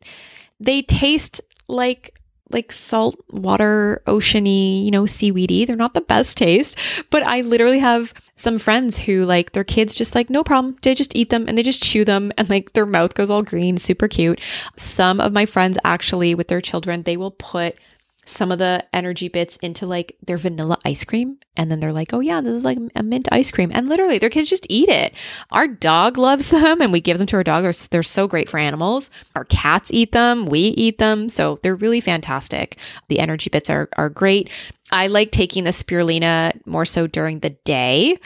they 0.61 0.83
taste 0.83 1.41
like 1.69 2.19
like 2.53 2.73
salt 2.73 3.17
water, 3.31 4.03
oceany, 4.07 4.85
you 4.85 4.91
know, 4.91 5.07
seaweedy. 5.07 5.65
They're 5.65 5.77
not 5.77 5.95
the 5.95 6.01
best 6.01 6.37
taste, 6.37 6.79
but 7.11 7.23
I 7.23 7.41
literally 7.41 7.79
have 7.79 8.15
some 8.35 8.59
friends 8.59 8.99
who 8.99 9.25
like 9.25 9.53
their 9.53 9.65
kids 9.65 9.95
just 9.95 10.15
like 10.15 10.31
no 10.31 10.43
problem. 10.45 10.77
They 10.83 10.95
just 10.95 11.17
eat 11.17 11.31
them 11.31 11.47
and 11.49 11.57
they 11.57 11.63
just 11.63 11.83
chew 11.83 12.05
them 12.05 12.33
and 12.37 12.49
like 12.51 12.73
their 12.73 12.87
mouth 12.87 13.15
goes 13.15 13.31
all 13.31 13.43
green, 13.43 13.79
super 13.79 14.09
cute. 14.09 14.41
Some 14.77 15.21
of 15.21 15.33
my 15.33 15.47
friends 15.47 15.79
actually 15.85 16.35
with 16.35 16.49
their 16.49 16.61
children, 16.61 17.03
they 17.03 17.17
will 17.17 17.33
put 17.33 17.77
some 18.25 18.53
of 18.53 18.59
the 18.59 18.85
energy 18.93 19.29
bits 19.29 19.57
into 19.57 19.85
like 19.87 20.17
their 20.25 20.37
vanilla 20.37 20.79
ice 20.85 21.05
cream. 21.05 21.39
And 21.57 21.71
then 21.71 21.81
they're 21.81 21.93
like, 21.93 22.15
oh, 22.15 22.21
yeah, 22.21 22.41
this 22.41 22.55
is 22.55 22.65
like 22.65 22.79
a 22.95 23.03
mint 23.03 23.29
ice 23.33 23.51
cream. 23.51 23.71
And 23.75 23.89
literally, 23.89 24.19
their 24.19 24.31
kids 24.31 24.49
just 24.49 24.67
eat 24.69 24.89
it. 24.89 25.13
Our 25.51 25.67
dog 25.67 26.17
loves 26.17 26.49
them 26.49 26.81
and 26.81 26.93
we 26.93 27.01
give 27.01 27.19
them 27.19 27.27
to 27.29 27.37
our 27.37 27.45
dog. 27.45 27.63
They're, 27.63 27.73
they're 27.91 28.03
so 28.03 28.29
great 28.29 28.49
for 28.49 28.59
animals. 28.59 29.11
Our 29.35 29.45
cats 29.45 29.93
eat 29.93 30.13
them. 30.13 30.47
We 30.47 30.61
eat 30.61 30.99
them. 30.99 31.29
So 31.29 31.59
they're 31.63 31.75
really 31.75 32.01
fantastic. 32.01 32.77
The 33.09 33.19
energy 33.19 33.51
bits 33.51 33.69
are, 33.69 33.89
are 33.97 34.09
great. 34.09 34.51
I 34.93 35.09
like 35.09 35.31
taking 35.31 35.65
the 35.65 35.71
spirulina 35.71 36.65
more 36.67 36.85
so 36.85 37.07
during 37.07 37.41
the 37.41 37.51
day. 37.51 38.19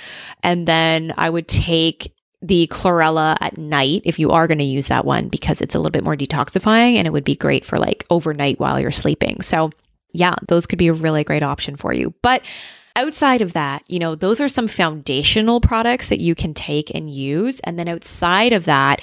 And 0.42 0.68
then 0.68 1.14
I 1.16 1.30
would 1.30 1.48
take 1.48 2.12
the 2.42 2.66
chlorella 2.68 3.36
at 3.40 3.56
night 3.56 4.02
if 4.04 4.18
you 4.18 4.30
are 4.30 4.46
going 4.46 4.58
to 4.58 4.64
use 4.64 4.88
that 4.88 5.04
one 5.04 5.28
because 5.28 5.60
it's 5.60 5.74
a 5.74 5.78
little 5.78 5.90
bit 5.90 6.04
more 6.04 6.16
detoxifying 6.16 6.96
and 6.96 7.06
it 7.06 7.12
would 7.12 7.24
be 7.24 7.34
great 7.34 7.64
for 7.64 7.78
like 7.78 8.04
overnight 8.10 8.60
while 8.60 8.78
you're 8.78 8.90
sleeping. 8.90 9.40
So 9.40 9.70
yeah, 10.16 10.34
those 10.48 10.66
could 10.66 10.78
be 10.78 10.88
a 10.88 10.92
really 10.92 11.24
great 11.24 11.42
option 11.42 11.76
for 11.76 11.92
you. 11.92 12.14
But 12.22 12.42
outside 12.96 13.42
of 13.42 13.52
that, 13.52 13.84
you 13.88 13.98
know, 13.98 14.14
those 14.14 14.40
are 14.40 14.48
some 14.48 14.68
foundational 14.68 15.60
products 15.60 16.08
that 16.08 16.20
you 16.20 16.34
can 16.34 16.54
take 16.54 16.94
and 16.94 17.10
use. 17.10 17.60
And 17.60 17.78
then 17.78 17.88
outside 17.88 18.52
of 18.52 18.64
that, 18.64 19.00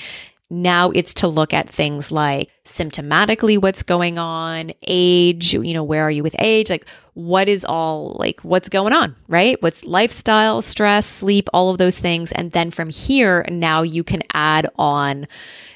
Now 0.54 0.92
it's 0.92 1.16
to 1.16 1.28
look 1.28 1.52
at 1.52 1.68
things 1.68 2.12
like 2.12 2.52
symptomatically 2.64 3.60
what's 3.60 3.82
going 3.82 4.20
on, 4.20 4.72
age, 4.84 5.54
you 5.54 5.74
know, 5.74 5.84
where 5.84 6.04
are 6.04 6.12
you 6.12 6.22
with 6.22 6.36
age? 6.38 6.70
Like, 6.70 6.88
what 7.16 7.50
is 7.50 7.66
all 7.66 8.16
like, 8.20 8.40
what's 8.42 8.70
going 8.70 8.94
on, 8.94 9.16
right? 9.28 9.60
What's 9.64 9.84
lifestyle, 9.84 10.62
stress, 10.62 11.08
sleep, 11.08 11.50
all 11.54 11.72
of 11.72 11.80
those 11.80 11.98
things. 11.98 12.32
And 12.32 12.52
then 12.52 12.70
from 12.70 12.90
here, 12.90 13.46
now 13.50 13.82
you 13.82 14.04
can 14.04 14.22
add 14.34 14.70
on 14.78 15.28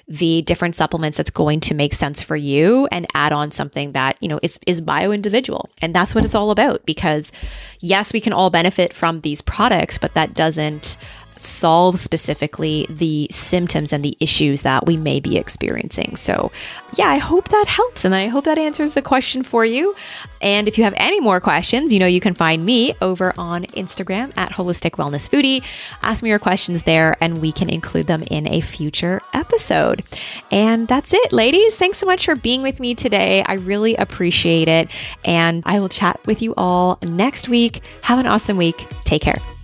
the 0.07 0.43
different 0.43 0.75
supplements 0.75 1.17
that's 1.17 1.31
going 1.31 1.59
to 1.61 1.73
make 1.73 1.93
sense 1.95 2.21
for 2.21 2.35
you 2.35 2.87
and 2.91 3.07
add 3.15 3.33
on 3.33 3.49
something 3.49 3.93
that, 3.93 4.15
you 4.21 4.29
know, 4.29 4.39
is, 4.43 4.59
is 4.67 4.79
bio 4.79 5.11
individual. 5.11 5.69
And 5.81 5.93
that's 5.93 6.13
what 6.13 6.23
it's 6.23 6.35
all 6.35 6.51
about 6.51 6.85
because 6.85 7.31
yes, 7.79 8.13
we 8.13 8.21
can 8.21 8.31
all 8.31 8.49
benefit 8.51 8.93
from 8.93 9.21
these 9.21 9.41
products, 9.41 9.97
but 9.97 10.13
that 10.13 10.35
doesn't 10.35 10.97
solve 11.39 11.99
specifically 11.99 12.85
the 12.89 13.27
symptoms 13.31 13.93
and 13.93 14.03
the 14.03 14.17
issues 14.19 14.61
that 14.63 14.85
we 14.85 14.97
may 14.97 15.19
be 15.19 15.37
experiencing. 15.37 16.15
So, 16.15 16.51
yeah, 16.95 17.07
I 17.09 17.17
hope 17.17 17.49
that 17.49 17.65
helps. 17.67 18.05
And 18.05 18.15
I 18.15 18.27
hope 18.27 18.45
that 18.45 18.57
answers 18.57 18.93
the 18.93 19.01
question 19.01 19.43
for 19.43 19.65
you. 19.65 19.95
And 20.41 20.67
if 20.67 20.77
you 20.77 20.83
have 20.83 20.93
any 20.97 21.19
more 21.19 21.39
questions, 21.39 21.91
you 21.91 21.99
know, 21.99 22.05
you 22.05 22.19
can 22.21 22.33
find 22.33 22.65
me 22.65 22.93
over 23.01 23.33
on 23.37 23.63
Instagram 23.65 24.31
at 24.37 24.53
Holistic 24.53 24.91
Wellness 24.91 25.29
Foodie. 25.29 25.63
Ask 26.01 26.23
me 26.23 26.29
your 26.29 26.39
questions 26.39 26.83
there 26.83 27.15
and 27.21 27.41
we 27.41 27.51
can 27.51 27.69
include 27.69 28.07
them 28.07 28.23
in 28.23 28.47
a 28.47 28.61
future 28.61 29.21
episode. 29.33 30.03
And 30.51 30.87
that's 30.87 31.13
it, 31.13 31.31
ladies. 31.31 31.75
Thanks 31.75 31.97
so 31.97 32.05
much 32.05 32.25
for 32.25 32.35
being 32.35 32.61
with 32.61 32.79
me 32.79 32.95
today. 32.95 33.43
I 33.45 33.53
really 33.53 33.95
appreciate 33.95 34.67
it. 34.67 34.91
And 35.25 35.63
I 35.65 35.79
will 35.79 35.89
chat 35.89 36.19
with 36.25 36.41
you 36.41 36.53
all 36.55 36.99
next 37.01 37.49
week. 37.49 37.83
Have 38.03 38.19
an 38.19 38.27
awesome 38.27 38.57
week. 38.57 38.87
Take 39.03 39.21
care. 39.21 39.56